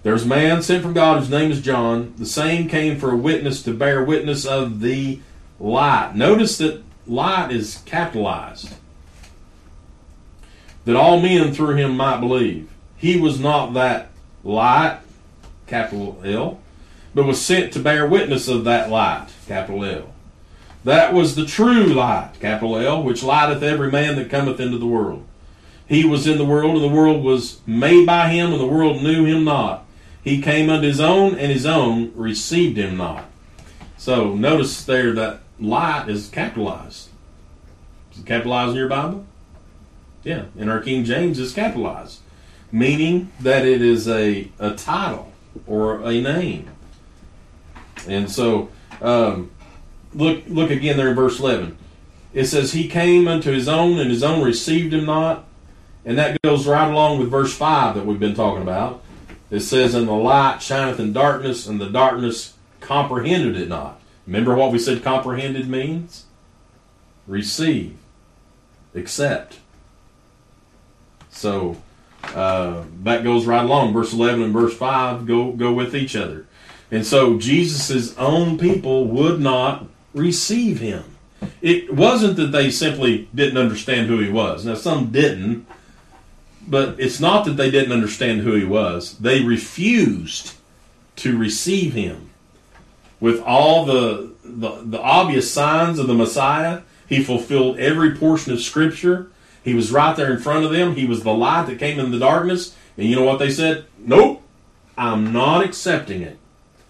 There's 0.07 0.23
a 0.23 0.29
man 0.29 0.63
sent 0.63 0.85
from 0.85 0.93
God 0.93 1.19
whose 1.19 1.31
name 1.31 1.51
is 1.51 1.61
John. 1.61 2.15
The 2.17 2.27
same 2.27 2.69
came 2.69 2.97
for 2.97 3.11
a 3.11 3.17
witness 3.17 3.61
to 3.65 3.75
bear 3.75 4.05
witness 4.05 4.47
of 4.47 4.79
the 4.79 5.19
light. 5.59 6.13
Notice 6.15 6.59
that 6.59 6.85
light 7.09 7.51
is 7.51 7.83
capitalized. 7.87 8.73
That 10.85 10.95
all 10.95 11.19
men 11.19 11.53
through 11.53 11.75
him 11.75 11.97
might 11.97 12.21
believe. 12.21 12.71
He 12.97 13.19
was 13.19 13.41
not 13.41 13.75
that 13.75 14.13
light, 14.45 15.01
capital 15.67 16.23
L, 16.25 16.61
but 17.13 17.27
was 17.27 17.45
sent 17.45 17.73
to 17.73 17.81
bear 17.81 18.07
witness 18.07 18.47
of 18.47 18.63
that 18.63 18.89
light, 18.89 19.27
capital 19.49 19.85
L. 19.85 20.15
That 20.85 21.15
was 21.15 21.35
the 21.35 21.47
true 21.47 21.87
light, 21.87 22.35
capital 22.39 22.77
L, 22.77 23.03
which 23.03 23.25
lighteth 23.25 23.65
every 23.65 23.91
man 23.91 24.15
that 24.15 24.31
cometh 24.31 24.61
into 24.61 24.79
the 24.79 24.87
world. 24.87 25.27
He 25.89 26.05
was 26.05 26.29
in 26.29 26.39
the 26.39 26.45
world, 26.45 26.77
and 26.77 26.85
the 26.85 26.97
world 26.97 27.25
was 27.25 27.61
made 27.67 28.07
by 28.07 28.29
him, 28.29 28.53
and 28.53 28.61
the 28.61 28.69
world 28.69 29.03
knew 29.03 29.25
him 29.25 29.43
not. 29.43 29.83
He 30.27 30.43
came 30.43 30.69
unto 30.69 30.89
his 30.89 30.99
own, 30.99 31.39
and 31.39 31.53
his 31.53 31.65
own 31.65 32.11
received 32.17 32.77
him 32.77 32.97
not. 32.97 33.27
So 33.97 34.35
notice 34.35 34.85
there 34.85 35.13
that 35.13 35.39
light 35.61 36.09
is 36.09 36.29
capitalized. 36.29 37.11
Is 38.13 38.19
it 38.19 38.27
capitalized 38.27 38.73
in 38.73 38.79
your 38.79 38.89
Bible? 38.89 39.25
Yeah, 40.25 40.47
in 40.59 40.69
our 40.69 40.81
King 40.81 41.05
James, 41.05 41.39
it's 41.39 41.53
capitalized, 41.53 42.23
meaning 42.73 43.31
that 43.39 43.65
it 43.65 43.81
is 43.81 44.09
a, 44.09 44.51
a 44.59 44.73
title 44.73 45.31
or 45.65 46.03
a 46.03 46.21
name. 46.21 46.71
And 48.09 48.29
so, 48.29 48.69
um, 49.01 49.53
look 50.13 50.43
look 50.49 50.73
again 50.73 50.97
there 50.97 51.11
in 51.11 51.15
verse 51.15 51.39
11. 51.39 51.79
It 52.35 52.47
says, 52.47 52.73
He 52.73 52.89
came 52.89 53.29
unto 53.29 53.53
his 53.53 53.69
own, 53.69 54.01
and 54.01 54.11
his 54.11 54.25
own 54.25 54.43
received 54.43 54.93
him 54.93 55.05
not. 55.05 55.45
And 56.05 56.19
that 56.19 56.43
goes 56.43 56.67
right 56.67 56.91
along 56.91 57.21
with 57.21 57.31
verse 57.31 57.57
5 57.57 57.95
that 57.95 58.05
we've 58.05 58.19
been 58.19 58.35
talking 58.35 58.63
about. 58.63 59.05
It 59.51 59.61
says, 59.61 59.95
And 59.95 60.09
the 60.09 60.13
light 60.13 60.61
shineth 60.61 61.01
in 61.01 61.13
darkness, 61.13 61.67
and 61.67 61.81
the 61.81 61.89
darkness 61.89 62.55
comprehended 62.81 63.57
it 63.57 63.69
not. 63.69 64.01
Remember 64.27 64.55
what 64.55 64.73
we 64.73 64.79
said 64.79 65.03
comprehended 65.03 65.69
means? 65.69 66.25
Receive, 67.27 67.97
accept. 68.95 69.59
So 71.31 71.77
uh, 72.35 72.85
that 73.03 73.25
goes 73.25 73.47
right 73.47 73.65
along. 73.65 73.93
Verse 73.93 74.13
11 74.13 74.43
and 74.43 74.53
verse 74.53 74.77
5 74.77 75.27
go, 75.27 75.53
go 75.53 75.73
with 75.73 75.95
each 75.95 76.17
other. 76.17 76.47
And 76.91 77.07
so 77.07 77.39
Jesus' 77.39 78.17
own 78.17 78.59
people 78.59 79.07
would 79.07 79.41
not 79.41 79.87
receive 80.15 80.81
him. 80.81 81.05
It 81.61 81.93
wasn't 81.93 82.37
that 82.37 82.53
they 82.53 82.71
simply 82.71 83.29
didn't 83.35 83.59
understand 83.59 84.07
who 84.07 84.19
he 84.19 84.31
was. 84.31 84.65
Now, 84.65 84.75
some 84.75 85.11
didn't, 85.11 85.67
but 86.67 86.99
it's 86.99 87.21
not 87.21 87.45
that 87.45 87.57
they 87.57 87.71
didn't 87.71 87.93
understand 87.93 88.41
who 88.41 88.55
he 88.55 88.65
was. 88.65 89.19
They 89.19 89.43
refused 89.43 90.55
to 91.17 91.37
receive 91.39 91.95
him. 91.95 92.31
With 93.21 93.41
all 93.43 93.87
the, 93.87 94.33
the, 94.45 94.83
the 94.85 95.01
obvious 95.01 95.51
signs 95.51 95.99
of 95.99 96.07
the 96.07 96.15
Messiah, 96.15 96.83
he 97.09 97.23
fulfilled 97.23 97.79
every 97.79 98.15
portion 98.15 98.53
of 98.53 98.61
Scripture. 98.61 99.31
He 99.63 99.75
was 99.75 99.91
right 99.91 100.17
there 100.17 100.33
in 100.33 100.39
front 100.39 100.65
of 100.65 100.73
them. 100.73 100.95
He 100.95 101.07
was 101.07 101.23
the 101.23 101.33
light 101.33 101.67
that 101.67 101.79
came 101.79 101.99
in 101.99 102.11
the 102.11 102.19
darkness. 102.19 102.77
And 102.97 103.09
you 103.09 103.17
know 103.17 103.25
what 103.25 103.39
they 103.39 103.51
said? 103.51 103.87
Nope, 103.99 104.43
I'm 104.97 105.33
not 105.33 105.65
accepting 105.65 106.23
it. 106.23 106.39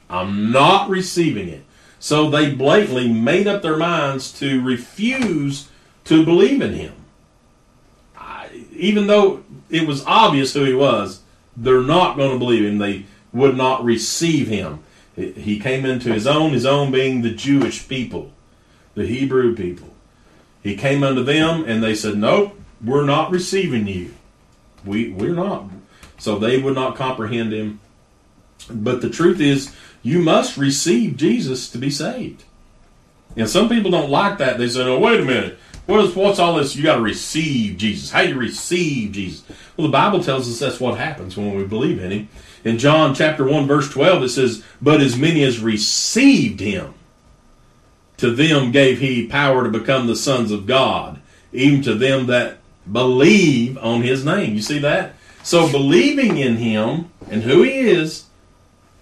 I'm 0.09 0.53
not 0.53 0.89
receiving 0.89 1.49
it. 1.49 1.65
So 1.99 2.31
they 2.31 2.55
blatantly 2.55 3.09
made 3.09 3.47
up 3.47 3.63
their 3.63 3.77
minds 3.77 4.33
to 4.41 4.63
refuse 4.63 5.69
to 6.05 6.25
believe 6.25 6.61
in 6.61 6.75
him. 6.75 6.93
Even 8.77 9.07
though 9.07 9.43
it 9.71 9.87
was 9.87 10.05
obvious 10.07 10.55
who 10.55 10.65
he 10.65 10.75
was, 10.75 11.21
they're 11.57 11.81
not 11.81 12.17
going 12.17 12.33
to 12.33 12.39
believe 12.39 12.65
him. 12.65 12.79
They 12.79 13.07
would 13.33 13.57
not 13.57 13.85
receive 13.85 14.49
him. 14.49 14.81
He 15.15 15.59
came 15.59 15.87
into 15.87 16.13
his 16.13 16.27
own, 16.27 16.53
his 16.53 16.67
own 16.67 16.93
being 16.93 17.23
the 17.23 17.31
Jewish 17.31 17.89
people, 17.89 18.33
the 18.95 19.07
Hebrew 19.07 19.57
people. 19.57 19.95
He 20.63 20.77
came 20.77 21.03
unto 21.03 21.23
them 21.23 21.65
and 21.67 21.83
they 21.83 21.95
said, 21.95 22.19
Nope, 22.19 22.61
we're 22.85 23.05
not 23.05 23.31
receiving 23.31 23.87
you. 23.87 24.15
We, 24.85 25.11
we're 25.11 25.35
not. 25.35 25.65
So 26.19 26.39
they 26.39 26.61
would 26.61 26.75
not 26.75 26.97
comprehend 26.97 27.53
him. 27.53 27.81
But 28.71 29.01
the 29.01 29.11
truth 29.11 29.41
is, 29.41 29.75
you 30.03 30.21
must 30.21 30.57
receive 30.57 31.17
Jesus 31.17 31.71
to 31.71 31.79
be 31.79 31.91
saved. 31.91 32.45
And 33.37 33.49
some 33.49 33.69
people 33.69 33.91
don't 33.91 34.11
like 34.11 34.39
that. 34.39 34.59
They 34.59 34.69
say, 34.69 34.83
"Oh, 34.83 34.99
wait 34.99 35.21
a 35.21 35.25
minute. 35.25 35.59
What 35.87 36.05
is 36.05 36.15
what's 36.17 36.39
all 36.39 36.57
this? 36.57 36.75
You 36.75 36.83
got 36.83 36.97
to 36.97 37.01
receive 37.01 37.77
Jesus. 37.77 38.11
How 38.11 38.23
do 38.23 38.31
you 38.31 38.35
receive 38.35 39.13
Jesus?" 39.13 39.45
Well, 39.77 39.87
the 39.87 39.93
Bible 39.93 40.23
tells 40.23 40.51
us 40.51 40.59
that's 40.59 40.81
what 40.81 40.99
happens 40.99 41.37
when 41.37 41.55
we 41.55 41.65
believe 41.65 42.03
in 42.03 42.11
Him. 42.11 42.29
In 42.65 42.79
John 42.79 43.15
chapter 43.15 43.45
one 43.45 43.67
verse 43.67 43.89
twelve, 43.89 44.23
it 44.25 44.31
says, 44.31 44.65
"But 44.83 45.01
as 45.01 45.17
many 45.17 45.45
as 45.45 45.61
received 45.61 46.61
Him, 46.61 46.95
to 48.17 48.31
them 48.31 48.73
gave 48.73 48.99
He 48.99 49.27
power 49.27 49.63
to 49.63 49.79
become 49.79 50.07
the 50.09 50.17
sons 50.17 50.51
of 50.51 50.67
God, 50.67 51.21
even 51.53 51.83
to 51.83 51.95
them 51.95 52.27
that 52.27 52.59
believe 52.91 53.79
on 53.79 54.03
His 54.03 54.25
name." 54.25 54.55
You 54.55 54.63
see 54.63 54.81
that? 54.81 55.15
So 55.45 55.71
believing 55.71 56.39
in 56.39 56.57
Him 56.57 57.11
and 57.31 57.45
who 57.45 57.63
He 57.63 57.71
is, 57.71 58.25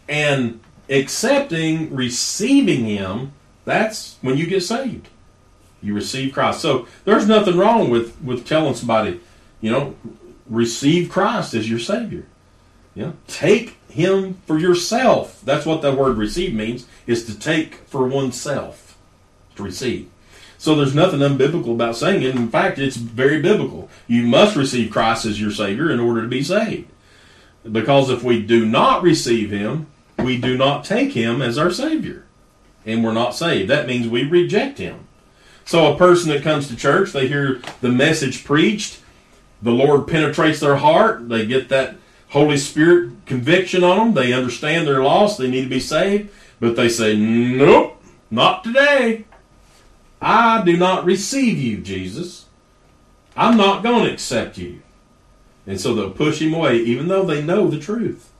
and 0.06 0.60
accepting, 0.90 1.94
receiving 1.94 2.84
Him, 2.84 3.32
that's 3.64 4.16
when 4.20 4.36
you 4.36 4.46
get 4.46 4.62
saved. 4.62 5.08
You 5.84 5.94
receive 5.94 6.32
Christ. 6.32 6.60
So 6.60 6.88
there's 7.04 7.28
nothing 7.28 7.58
wrong 7.58 7.90
with, 7.90 8.20
with 8.22 8.46
telling 8.46 8.74
somebody, 8.74 9.20
you 9.60 9.70
know, 9.70 9.94
receive 10.48 11.10
Christ 11.10 11.54
as 11.54 11.68
your 11.68 11.78
Savior. 11.78 12.24
You 12.94 13.06
know, 13.06 13.12
take 13.26 13.76
Him 13.88 14.38
for 14.46 14.58
yourself. 14.58 15.42
That's 15.44 15.66
what 15.66 15.82
that 15.82 15.96
word 15.96 16.16
receive 16.16 16.54
means, 16.54 16.86
is 17.06 17.26
to 17.26 17.38
take 17.38 17.74
for 17.86 18.06
oneself. 18.06 18.96
To 19.56 19.62
receive. 19.62 20.10
So 20.58 20.74
there's 20.74 20.94
nothing 20.94 21.20
unbiblical 21.20 21.74
about 21.74 21.96
saying 21.96 22.22
it. 22.22 22.34
In 22.34 22.48
fact, 22.48 22.78
it's 22.78 22.96
very 22.96 23.42
biblical. 23.42 23.90
You 24.06 24.26
must 24.26 24.56
receive 24.56 24.90
Christ 24.90 25.26
as 25.26 25.40
your 25.40 25.50
Savior 25.50 25.90
in 25.90 26.00
order 26.00 26.22
to 26.22 26.28
be 26.28 26.42
saved. 26.42 26.88
Because 27.70 28.08
if 28.08 28.22
we 28.22 28.42
do 28.42 28.64
not 28.64 29.02
receive 29.02 29.50
him, 29.50 29.88
we 30.18 30.38
do 30.38 30.56
not 30.56 30.84
take 30.84 31.12
him 31.12 31.42
as 31.42 31.58
our 31.58 31.70
Savior. 31.70 32.24
And 32.86 33.04
we're 33.04 33.12
not 33.12 33.34
saved. 33.34 33.68
That 33.70 33.86
means 33.86 34.08
we 34.08 34.24
reject 34.24 34.78
him. 34.78 35.03
So 35.64 35.92
a 35.92 35.96
person 35.96 36.30
that 36.30 36.42
comes 36.42 36.68
to 36.68 36.76
church, 36.76 37.12
they 37.12 37.26
hear 37.26 37.62
the 37.80 37.88
message 37.88 38.44
preached, 38.44 39.00
the 39.62 39.70
Lord 39.70 40.06
penetrates 40.06 40.60
their 40.60 40.76
heart, 40.76 41.28
they 41.28 41.46
get 41.46 41.68
that 41.70 41.96
Holy 42.30 42.56
Spirit 42.56 43.12
conviction 43.26 43.82
on 43.82 43.98
them, 43.98 44.14
they 44.14 44.32
understand 44.32 44.86
they're 44.86 45.02
lost, 45.02 45.38
they 45.38 45.50
need 45.50 45.62
to 45.62 45.68
be 45.70 45.80
saved, 45.80 46.30
but 46.60 46.76
they 46.76 46.88
say, 46.88 47.16
Nope, 47.16 48.02
not 48.30 48.62
today. 48.62 49.24
I 50.20 50.62
do 50.64 50.76
not 50.76 51.04
receive 51.04 51.58
you, 51.58 51.78
Jesus. 51.78 52.46
I'm 53.36 53.56
not 53.56 53.82
going 53.82 54.04
to 54.04 54.12
accept 54.12 54.58
you. 54.58 54.80
And 55.66 55.80
so 55.80 55.94
they'll 55.94 56.10
push 56.10 56.40
him 56.40 56.54
away, 56.54 56.78
even 56.78 57.08
though 57.08 57.24
they 57.24 57.42
know 57.42 57.68
the 57.68 57.78
truth. 57.78 58.30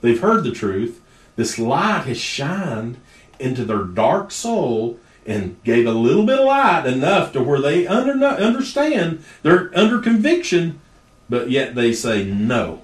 They've 0.00 0.20
heard 0.20 0.44
the 0.44 0.52
truth. 0.52 1.02
This 1.36 1.58
light 1.58 2.04
has 2.06 2.18
shined 2.18 2.98
into 3.38 3.64
their 3.64 3.82
dark 3.82 4.30
soul 4.30 4.98
and 5.26 5.62
gave 5.64 5.86
a 5.86 5.92
little 5.92 6.24
bit 6.24 6.38
of 6.38 6.46
light 6.46 6.86
enough 6.86 7.32
to 7.32 7.42
where 7.42 7.60
they 7.60 7.86
under, 7.86 8.12
understand 8.24 9.24
they're 9.42 9.70
under 9.76 10.00
conviction, 10.00 10.80
but 11.28 11.50
yet 11.50 11.74
they 11.74 11.92
say, 11.92 12.24
No, 12.24 12.82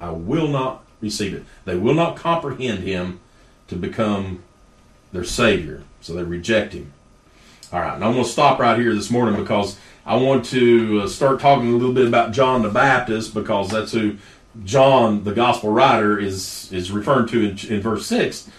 I 0.00 0.10
will 0.10 0.48
not 0.48 0.84
receive 1.00 1.34
it. 1.34 1.44
They 1.64 1.76
will 1.76 1.94
not 1.94 2.16
comprehend 2.16 2.80
him 2.80 3.20
to 3.68 3.76
become 3.76 4.42
their 5.12 5.24
Savior. 5.24 5.82
So 6.00 6.14
they 6.14 6.22
reject 6.22 6.72
him. 6.72 6.92
All 7.72 7.80
right, 7.80 7.94
and 7.94 8.04
I'm 8.04 8.14
going 8.14 8.24
to 8.24 8.30
stop 8.30 8.58
right 8.58 8.78
here 8.78 8.94
this 8.94 9.10
morning 9.10 9.40
because 9.40 9.78
I 10.04 10.16
want 10.16 10.44
to 10.46 11.02
uh, 11.02 11.08
start 11.08 11.38
talking 11.38 11.68
a 11.68 11.76
little 11.76 11.94
bit 11.94 12.08
about 12.08 12.32
John 12.32 12.62
the 12.62 12.68
Baptist 12.68 13.32
because 13.32 13.70
that's 13.70 13.92
who 13.92 14.16
John, 14.64 15.22
the 15.22 15.32
gospel 15.32 15.70
writer, 15.70 16.18
is 16.18 16.72
is 16.72 16.90
referring 16.90 17.28
to 17.28 17.50
in, 17.50 17.72
in 17.72 17.80
verse 17.80 18.06
six, 18.06 18.50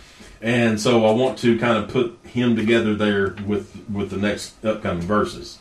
and 0.42 0.80
so 0.80 1.06
I 1.06 1.12
want 1.12 1.38
to 1.40 1.58
kind 1.60 1.78
of 1.78 1.90
put 1.90 2.18
him 2.26 2.56
together 2.56 2.96
there 2.96 3.36
with 3.46 3.76
with 3.92 4.10
the 4.10 4.18
next 4.18 4.64
upcoming 4.66 5.04
verses. 5.04 5.60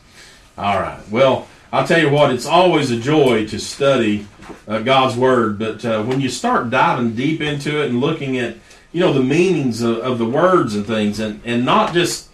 All 0.56 0.80
right. 0.80 1.00
Well, 1.10 1.48
I'll 1.72 1.86
tell 1.86 2.00
you 2.00 2.10
what; 2.10 2.32
it's 2.32 2.46
always 2.46 2.90
a 2.90 2.98
joy 2.98 3.46
to 3.48 3.58
study 3.58 4.26
uh, 4.66 4.80
God's 4.80 5.16
word, 5.16 5.58
but 5.58 5.84
uh, 5.84 6.02
when 6.02 6.20
you 6.20 6.28
start 6.28 6.70
diving 6.70 7.14
deep 7.14 7.40
into 7.40 7.82
it 7.82 7.90
and 7.90 8.00
looking 8.00 8.38
at 8.38 8.56
you 8.92 9.00
know 9.00 9.12
the 9.12 9.22
meanings 9.22 9.82
of, 9.82 9.98
of 9.98 10.18
the 10.18 10.26
words 10.26 10.74
and 10.74 10.86
things, 10.86 11.20
and 11.20 11.40
and 11.44 11.64
not 11.64 11.92
just 11.92 12.28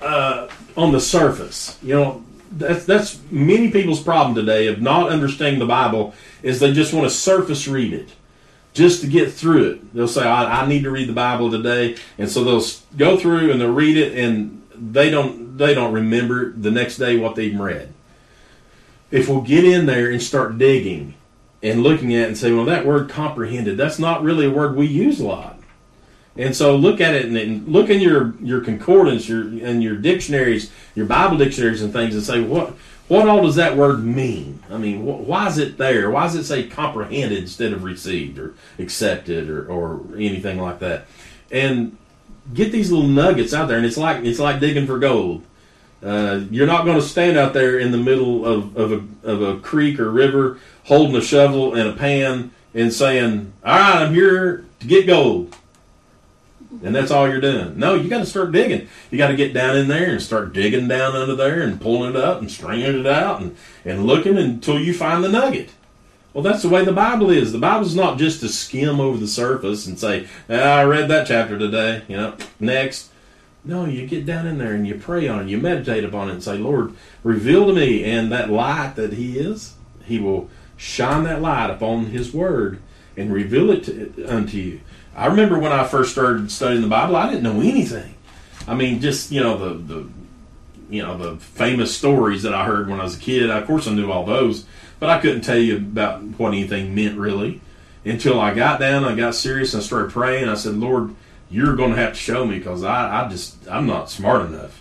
uh, 0.00 0.48
on 0.76 0.92
the 0.92 1.00
surface, 1.00 1.78
you 1.82 1.94
know 1.94 2.24
that's 2.52 2.84
that's 2.84 3.18
many 3.30 3.70
people's 3.70 4.02
problem 4.02 4.34
today 4.34 4.66
of 4.66 4.82
not 4.82 5.10
understanding 5.10 5.58
the 5.58 5.66
Bible 5.66 6.14
is 6.42 6.60
they 6.60 6.72
just 6.72 6.92
want 6.92 7.04
to 7.04 7.10
surface 7.10 7.66
read 7.66 7.92
it 7.92 8.12
just 8.72 9.02
to 9.02 9.06
get 9.06 9.32
through 9.32 9.70
it. 9.70 9.94
They'll 9.94 10.08
say, 10.08 10.22
I, 10.22 10.62
I, 10.62 10.66
need 10.66 10.84
to 10.84 10.90
read 10.90 11.08
the 11.08 11.14
Bible 11.14 11.50
today," 11.50 11.96
and 12.18 12.30
so 12.30 12.44
they'll 12.44 12.64
go 12.96 13.16
through 13.16 13.50
and 13.50 13.60
they'll 13.60 13.72
read 13.72 13.96
it, 13.96 14.16
and 14.16 14.62
they 14.74 15.10
don't 15.10 15.56
they 15.58 15.74
don't 15.74 15.92
remember 15.92 16.52
the 16.52 16.70
next 16.70 16.96
day 16.96 17.16
what 17.16 17.34
they 17.34 17.50
read. 17.50 17.92
If 19.10 19.28
we'll 19.28 19.42
get 19.42 19.64
in 19.64 19.86
there 19.86 20.10
and 20.10 20.22
start 20.22 20.56
digging 20.58 21.14
and 21.62 21.82
looking 21.82 22.14
at 22.14 22.22
it 22.22 22.28
and 22.28 22.38
say, 22.38 22.52
"Well, 22.52 22.64
that 22.64 22.86
word 22.86 23.08
comprehended," 23.08 23.76
that's 23.76 23.98
not 23.98 24.22
really 24.22 24.46
a 24.46 24.50
word 24.50 24.76
we 24.76 24.86
use 24.86 25.20
a 25.20 25.26
lot. 25.26 25.58
And 26.34 26.56
so 26.56 26.76
look 26.76 27.00
at 27.00 27.14
it 27.14 27.26
and, 27.26 27.36
and, 27.36 27.68
look 27.68 27.90
in 27.90 28.00
your, 28.00 28.32
your 28.40 28.62
concordance, 28.62 29.28
your 29.28 29.42
and 29.42 29.82
your 29.82 29.96
dictionaries, 29.96 30.70
your 30.94 31.04
Bible 31.04 31.36
dictionaries 31.36 31.82
and 31.82 31.92
things, 31.92 32.14
and 32.14 32.24
say 32.24 32.40
what 32.40 32.74
what 33.12 33.28
all 33.28 33.42
does 33.42 33.56
that 33.56 33.76
word 33.76 34.02
mean? 34.02 34.62
I 34.70 34.78
mean, 34.78 35.02
wh- 35.02 35.28
why 35.28 35.46
is 35.46 35.58
it 35.58 35.76
there? 35.76 36.10
Why 36.10 36.22
does 36.22 36.34
it 36.34 36.44
say 36.44 36.66
comprehended 36.66 37.36
instead 37.36 37.74
of 37.74 37.84
received 37.84 38.38
or 38.38 38.54
accepted 38.78 39.50
or, 39.50 39.66
or 39.70 40.00
anything 40.14 40.58
like 40.58 40.78
that? 40.78 41.06
And 41.50 41.98
get 42.54 42.72
these 42.72 42.90
little 42.90 43.06
nuggets 43.06 43.52
out 43.52 43.68
there, 43.68 43.76
and 43.76 43.84
it's 43.84 43.98
like 43.98 44.24
it's 44.24 44.38
like 44.38 44.60
digging 44.60 44.86
for 44.86 44.98
gold. 44.98 45.44
Uh, 46.02 46.44
you're 46.50 46.66
not 46.66 46.86
going 46.86 46.98
to 46.98 47.06
stand 47.06 47.36
out 47.36 47.52
there 47.52 47.78
in 47.78 47.92
the 47.92 47.98
middle 47.98 48.46
of, 48.46 48.76
of, 48.78 48.92
a, 48.92 49.28
of 49.28 49.42
a 49.42 49.60
creek 49.60 50.00
or 50.00 50.10
river 50.10 50.58
holding 50.84 51.14
a 51.14 51.20
shovel 51.20 51.74
and 51.74 51.90
a 51.90 51.92
pan 51.92 52.50
and 52.72 52.90
saying, 52.94 53.52
All 53.62 53.76
right, 53.76 54.02
I'm 54.02 54.14
here 54.14 54.64
to 54.80 54.86
get 54.86 55.06
gold 55.06 55.54
and 56.82 56.94
that's 56.94 57.10
all 57.10 57.28
you're 57.28 57.40
doing. 57.40 57.78
No, 57.78 57.94
you 57.94 58.08
got 58.08 58.18
to 58.18 58.26
start 58.26 58.52
digging. 58.52 58.88
You 59.10 59.18
got 59.18 59.28
to 59.28 59.36
get 59.36 59.52
down 59.52 59.76
in 59.76 59.88
there 59.88 60.10
and 60.12 60.22
start 60.22 60.52
digging 60.52 60.88
down 60.88 61.14
under 61.14 61.36
there 61.36 61.62
and 61.62 61.80
pulling 61.80 62.10
it 62.10 62.16
up 62.16 62.40
and 62.40 62.50
stringing 62.50 63.00
it 63.00 63.06
out 63.06 63.40
and, 63.40 63.56
and 63.84 64.06
looking 64.06 64.38
until 64.38 64.80
you 64.80 64.94
find 64.94 65.22
the 65.22 65.28
nugget. 65.28 65.70
Well, 66.32 66.42
that's 66.42 66.62
the 66.62 66.70
way 66.70 66.84
the 66.84 66.92
Bible 66.92 67.30
is. 67.30 67.52
The 67.52 67.58
Bible's 67.58 67.94
not 67.94 68.18
just 68.18 68.40
to 68.40 68.48
skim 68.48 69.00
over 69.00 69.18
the 69.18 69.28
surface 69.28 69.86
and 69.86 69.98
say, 69.98 70.26
ah, 70.48 70.78
I 70.78 70.84
read 70.84 71.08
that 71.08 71.26
chapter 71.26 71.58
today, 71.58 72.02
you 72.08 72.16
know, 72.16 72.36
next. 72.58 73.10
No, 73.64 73.84
you 73.84 74.06
get 74.06 74.26
down 74.26 74.46
in 74.46 74.58
there 74.58 74.72
and 74.72 74.86
you 74.86 74.94
pray 74.94 75.28
on 75.28 75.40
it, 75.40 75.48
you 75.48 75.58
meditate 75.58 76.04
upon 76.04 76.30
it 76.30 76.32
and 76.32 76.42
say, 76.42 76.56
Lord, 76.56 76.94
reveal 77.22 77.66
to 77.66 77.72
me. 77.74 78.02
And 78.04 78.32
that 78.32 78.50
light 78.50 78.94
that 78.96 79.12
He 79.12 79.38
is, 79.38 79.74
He 80.04 80.18
will 80.18 80.48
shine 80.76 81.24
that 81.24 81.42
light 81.42 81.70
upon 81.70 82.06
His 82.06 82.32
Word 82.32 82.80
and 83.16 83.32
reveal 83.32 83.70
it 83.70 83.84
to, 83.84 84.24
unto 84.24 84.56
you. 84.56 84.80
I 85.14 85.26
remember 85.26 85.58
when 85.58 85.72
I 85.72 85.86
first 85.86 86.12
started 86.12 86.50
studying 86.50 86.82
the 86.82 86.88
Bible, 86.88 87.16
I 87.16 87.28
didn't 87.28 87.42
know 87.42 87.60
anything. 87.60 88.14
I 88.66 88.74
mean, 88.74 89.00
just 89.00 89.30
you 89.30 89.40
know 89.42 89.56
the 89.58 89.94
the 89.94 90.08
you 90.88 91.02
know 91.02 91.16
the 91.16 91.36
famous 91.36 91.94
stories 91.96 92.42
that 92.42 92.54
I 92.54 92.64
heard 92.64 92.88
when 92.88 93.00
I 93.00 93.04
was 93.04 93.16
a 93.16 93.20
kid. 93.20 93.50
Of 93.50 93.66
course, 93.66 93.86
I 93.86 93.92
knew 93.92 94.10
all 94.10 94.24
those, 94.24 94.66
but 95.00 95.10
I 95.10 95.20
couldn't 95.20 95.42
tell 95.42 95.58
you 95.58 95.76
about 95.76 96.22
what 96.22 96.48
anything 96.48 96.94
meant 96.94 97.18
really 97.18 97.60
until 98.04 98.40
I 98.40 98.54
got 98.54 98.80
down. 98.80 99.04
I 99.04 99.14
got 99.14 99.34
serious 99.34 99.74
and 99.74 99.82
started 99.82 100.12
praying. 100.12 100.48
I 100.48 100.54
said, 100.54 100.74
Lord, 100.74 101.14
you're 101.50 101.76
going 101.76 101.90
to 101.90 101.96
have 101.96 102.12
to 102.12 102.18
show 102.18 102.46
me 102.46 102.58
because 102.58 102.82
I, 102.82 103.24
I 103.24 103.28
just 103.28 103.68
I'm 103.68 103.86
not 103.86 104.10
smart 104.10 104.46
enough. 104.46 104.80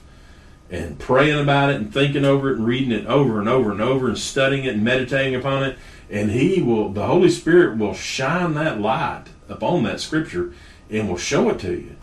And 0.69 0.97
praying 0.97 1.37
about 1.37 1.71
it 1.71 1.75
and 1.75 1.93
thinking 1.93 2.23
over 2.23 2.49
it 2.49 2.55
and 2.57 2.65
reading 2.65 2.93
it 2.93 3.05
over 3.05 3.39
and 3.39 3.49
over 3.49 3.71
and 3.71 3.81
over 3.81 4.07
and 4.07 4.17
studying 4.17 4.63
it 4.63 4.75
and 4.75 4.83
meditating 4.83 5.35
upon 5.35 5.63
it, 5.63 5.77
and 6.09 6.31
He 6.31 6.61
will, 6.61 6.87
the 6.87 7.05
Holy 7.05 7.29
Spirit 7.29 7.77
will 7.77 7.93
shine 7.93 8.53
that 8.53 8.79
light 8.79 9.25
upon 9.51 9.83
that 9.83 9.99
scripture 9.99 10.53
and 10.89 11.09
will 11.09 11.17
show 11.17 11.49
it 11.49 11.59
to 11.59 11.73
you. 11.73 11.95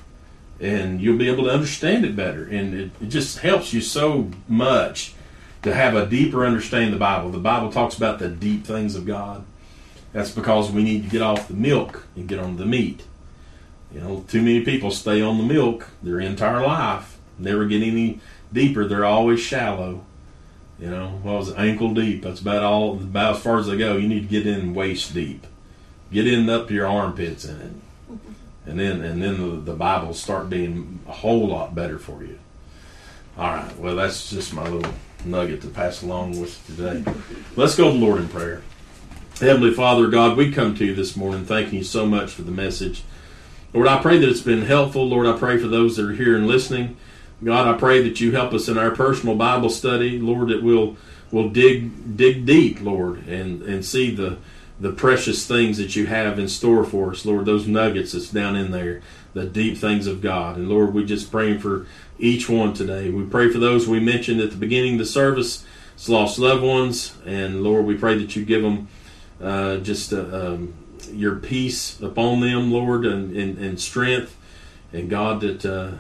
And 0.60 1.00
you'll 1.00 1.18
be 1.18 1.28
able 1.28 1.44
to 1.44 1.50
understand 1.50 2.04
it 2.04 2.16
better. 2.16 2.44
And 2.44 2.74
it, 2.74 2.90
it 3.00 3.08
just 3.08 3.38
helps 3.38 3.72
you 3.72 3.80
so 3.80 4.30
much 4.48 5.14
to 5.62 5.74
have 5.74 5.94
a 5.94 6.06
deeper 6.06 6.44
understanding 6.44 6.88
of 6.88 6.94
the 6.94 7.04
Bible. 7.04 7.30
The 7.30 7.38
Bible 7.38 7.70
talks 7.70 7.96
about 7.96 8.18
the 8.18 8.28
deep 8.28 8.64
things 8.64 8.94
of 8.96 9.06
God. 9.06 9.44
That's 10.12 10.30
because 10.30 10.70
we 10.70 10.82
need 10.82 11.04
to 11.04 11.10
get 11.10 11.22
off 11.22 11.48
the 11.48 11.54
milk 11.54 12.06
and 12.16 12.26
get 12.26 12.38
on 12.38 12.56
the 12.56 12.66
meat. 12.66 13.04
You 13.92 14.00
know, 14.00 14.24
too 14.28 14.42
many 14.42 14.64
people 14.64 14.90
stay 14.90 15.22
on 15.22 15.38
the 15.38 15.44
milk 15.44 15.88
their 16.02 16.20
entire 16.20 16.66
life, 16.66 17.18
never 17.38 17.66
get 17.66 17.82
any 17.82 18.20
deeper. 18.52 18.86
They're 18.86 19.04
always 19.04 19.40
shallow. 19.40 20.04
You 20.78 20.90
know, 20.90 21.08
what 21.22 21.38
was 21.38 21.48
it, 21.50 21.58
ankle 21.58 21.92
deep? 21.92 22.22
That's 22.22 22.40
about 22.40 22.62
all, 22.62 22.94
about 22.94 23.36
as 23.36 23.42
far 23.42 23.58
as 23.58 23.66
they 23.66 23.76
go. 23.76 23.96
You 23.96 24.08
need 24.08 24.22
to 24.22 24.28
get 24.28 24.46
in 24.46 24.74
waist 24.74 25.12
deep 25.12 25.46
get 26.12 26.26
in 26.26 26.48
up 26.48 26.70
your 26.70 26.86
armpits 26.86 27.44
in 27.44 27.60
it, 27.60 27.72
and 28.66 28.78
then 28.78 29.02
and 29.02 29.22
then 29.22 29.38
the, 29.40 29.72
the 29.72 29.74
Bible 29.74 30.14
start 30.14 30.50
being 30.50 31.00
a 31.08 31.12
whole 31.12 31.48
lot 31.48 31.74
better 31.74 31.98
for 31.98 32.22
you. 32.22 32.38
All 33.36 33.52
right. 33.52 33.78
Well, 33.78 33.96
that's 33.96 34.30
just 34.30 34.52
my 34.52 34.68
little 34.68 34.92
nugget 35.24 35.62
to 35.62 35.68
pass 35.68 36.02
along 36.02 36.40
with 36.40 36.64
today. 36.66 37.04
Let's 37.56 37.76
go 37.76 37.92
to 37.92 37.98
the 37.98 38.04
Lord 38.04 38.20
in 38.20 38.28
prayer. 38.28 38.62
Heavenly 39.40 39.72
Father, 39.72 40.08
God, 40.08 40.36
we 40.36 40.50
come 40.50 40.74
to 40.74 40.84
you 40.84 40.94
this 40.94 41.16
morning 41.16 41.44
thanking 41.44 41.78
you 41.78 41.84
so 41.84 42.06
much 42.06 42.32
for 42.32 42.42
the 42.42 42.50
message. 42.50 43.04
Lord, 43.72 43.86
I 43.86 44.02
pray 44.02 44.18
that 44.18 44.28
it's 44.28 44.40
been 44.40 44.62
helpful. 44.62 45.06
Lord, 45.06 45.26
I 45.26 45.38
pray 45.38 45.58
for 45.58 45.68
those 45.68 45.96
that 45.96 46.06
are 46.06 46.14
here 46.14 46.36
and 46.36 46.48
listening. 46.48 46.96
God, 47.44 47.68
I 47.68 47.78
pray 47.78 48.02
that 48.02 48.20
you 48.20 48.32
help 48.32 48.52
us 48.52 48.68
in 48.68 48.76
our 48.76 48.90
personal 48.90 49.36
Bible 49.36 49.70
study. 49.70 50.18
Lord, 50.18 50.48
that 50.48 50.62
we'll 50.62 50.96
we'll 51.30 51.50
dig 51.50 52.16
dig 52.16 52.46
deep, 52.46 52.80
Lord, 52.80 53.28
and 53.28 53.62
and 53.62 53.84
see 53.84 54.12
the 54.12 54.38
the 54.80 54.92
precious 54.92 55.46
things 55.46 55.76
that 55.78 55.96
you 55.96 56.06
have 56.06 56.38
in 56.38 56.48
store 56.48 56.84
for 56.84 57.10
us, 57.10 57.24
Lord, 57.24 57.46
those 57.46 57.66
nuggets 57.66 58.12
that's 58.12 58.30
down 58.30 58.54
in 58.56 58.70
there, 58.70 59.02
the 59.34 59.44
deep 59.44 59.76
things 59.76 60.06
of 60.06 60.20
God. 60.20 60.56
And 60.56 60.68
Lord, 60.68 60.94
we 60.94 61.04
just 61.04 61.30
praying 61.30 61.58
for 61.58 61.86
each 62.18 62.48
one 62.48 62.74
today. 62.74 63.10
We 63.10 63.24
pray 63.24 63.50
for 63.50 63.58
those 63.58 63.88
we 63.88 64.00
mentioned 64.00 64.40
at 64.40 64.50
the 64.50 64.56
beginning 64.56 64.94
of 64.94 65.00
the 65.00 65.06
service, 65.06 65.64
lost 66.06 66.38
loved 66.38 66.62
ones, 66.62 67.16
and 67.26 67.62
Lord, 67.62 67.84
we 67.86 67.96
pray 67.96 68.16
that 68.18 68.36
you 68.36 68.44
give 68.44 68.62
them 68.62 68.88
uh, 69.42 69.78
just 69.78 70.12
uh, 70.12 70.20
um, 70.32 70.74
your 71.12 71.36
peace 71.36 72.00
upon 72.00 72.40
them, 72.40 72.70
Lord, 72.70 73.04
and, 73.04 73.36
and, 73.36 73.58
and 73.58 73.80
strength. 73.80 74.36
And 74.92 75.10
God, 75.10 75.40
that 75.40 75.66
uh, 75.66 75.98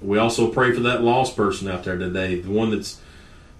we 0.00 0.18
also 0.18 0.50
pray 0.50 0.72
for 0.72 0.80
that 0.80 1.02
lost 1.02 1.36
person 1.36 1.68
out 1.68 1.84
there 1.84 1.98
today, 1.98 2.40
the 2.40 2.50
one 2.50 2.70
that's 2.70 3.00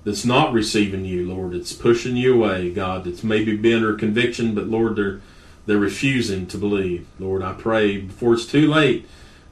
that's 0.09 0.25
not 0.25 0.55
receiving 0.55 1.05
you, 1.05 1.29
Lord. 1.29 1.53
It's 1.53 1.75
pushing 1.75 2.17
you 2.17 2.33
away, 2.33 2.71
God. 2.71 3.07
It's 3.07 3.23
maybe 3.23 3.55
been 3.55 3.85
under 3.85 3.93
conviction, 3.93 4.55
but 4.55 4.67
Lord, 4.67 4.97
they're 4.97 5.21
they're 5.67 5.77
refusing 5.77 6.47
to 6.47 6.57
believe. 6.57 7.07
Lord, 7.19 7.43
I 7.43 7.53
pray 7.53 7.99
before 7.99 8.33
it's 8.33 8.47
too 8.47 8.67
late, 8.67 9.07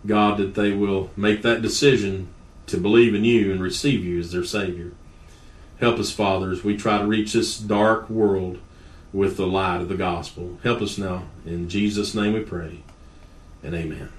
God, 0.07 0.39
that 0.39 0.55
they 0.55 0.73
will 0.73 1.11
make 1.15 1.43
that 1.43 1.61
decision 1.61 2.29
to 2.69 2.79
believe 2.79 3.15
in 3.15 3.23
you 3.23 3.53
and 3.53 3.63
receive 3.63 4.03
you 4.03 4.19
as 4.19 4.33
their 4.33 4.45
Savior. 4.45 4.93
Help 5.79 5.99
us, 5.99 6.11
Father, 6.11 6.51
as 6.51 6.65
we 6.65 6.75
try 6.75 6.97
to 6.97 7.07
reach 7.07 7.35
this 7.35 7.59
dark 7.59 8.09
world 8.09 8.59
with 9.13 9.37
the 9.37 9.47
light 9.47 9.83
of 9.83 9.91
the 9.91 9.95
gospel. 9.95 10.59
Help 10.63 10.81
us 10.81 10.97
now. 10.97 11.25
In 11.45 11.69
Jesus' 11.69 12.15
name 12.15 12.33
we 12.33 12.41
pray. 12.41 12.79
And 13.63 13.75
amen. 13.75 14.16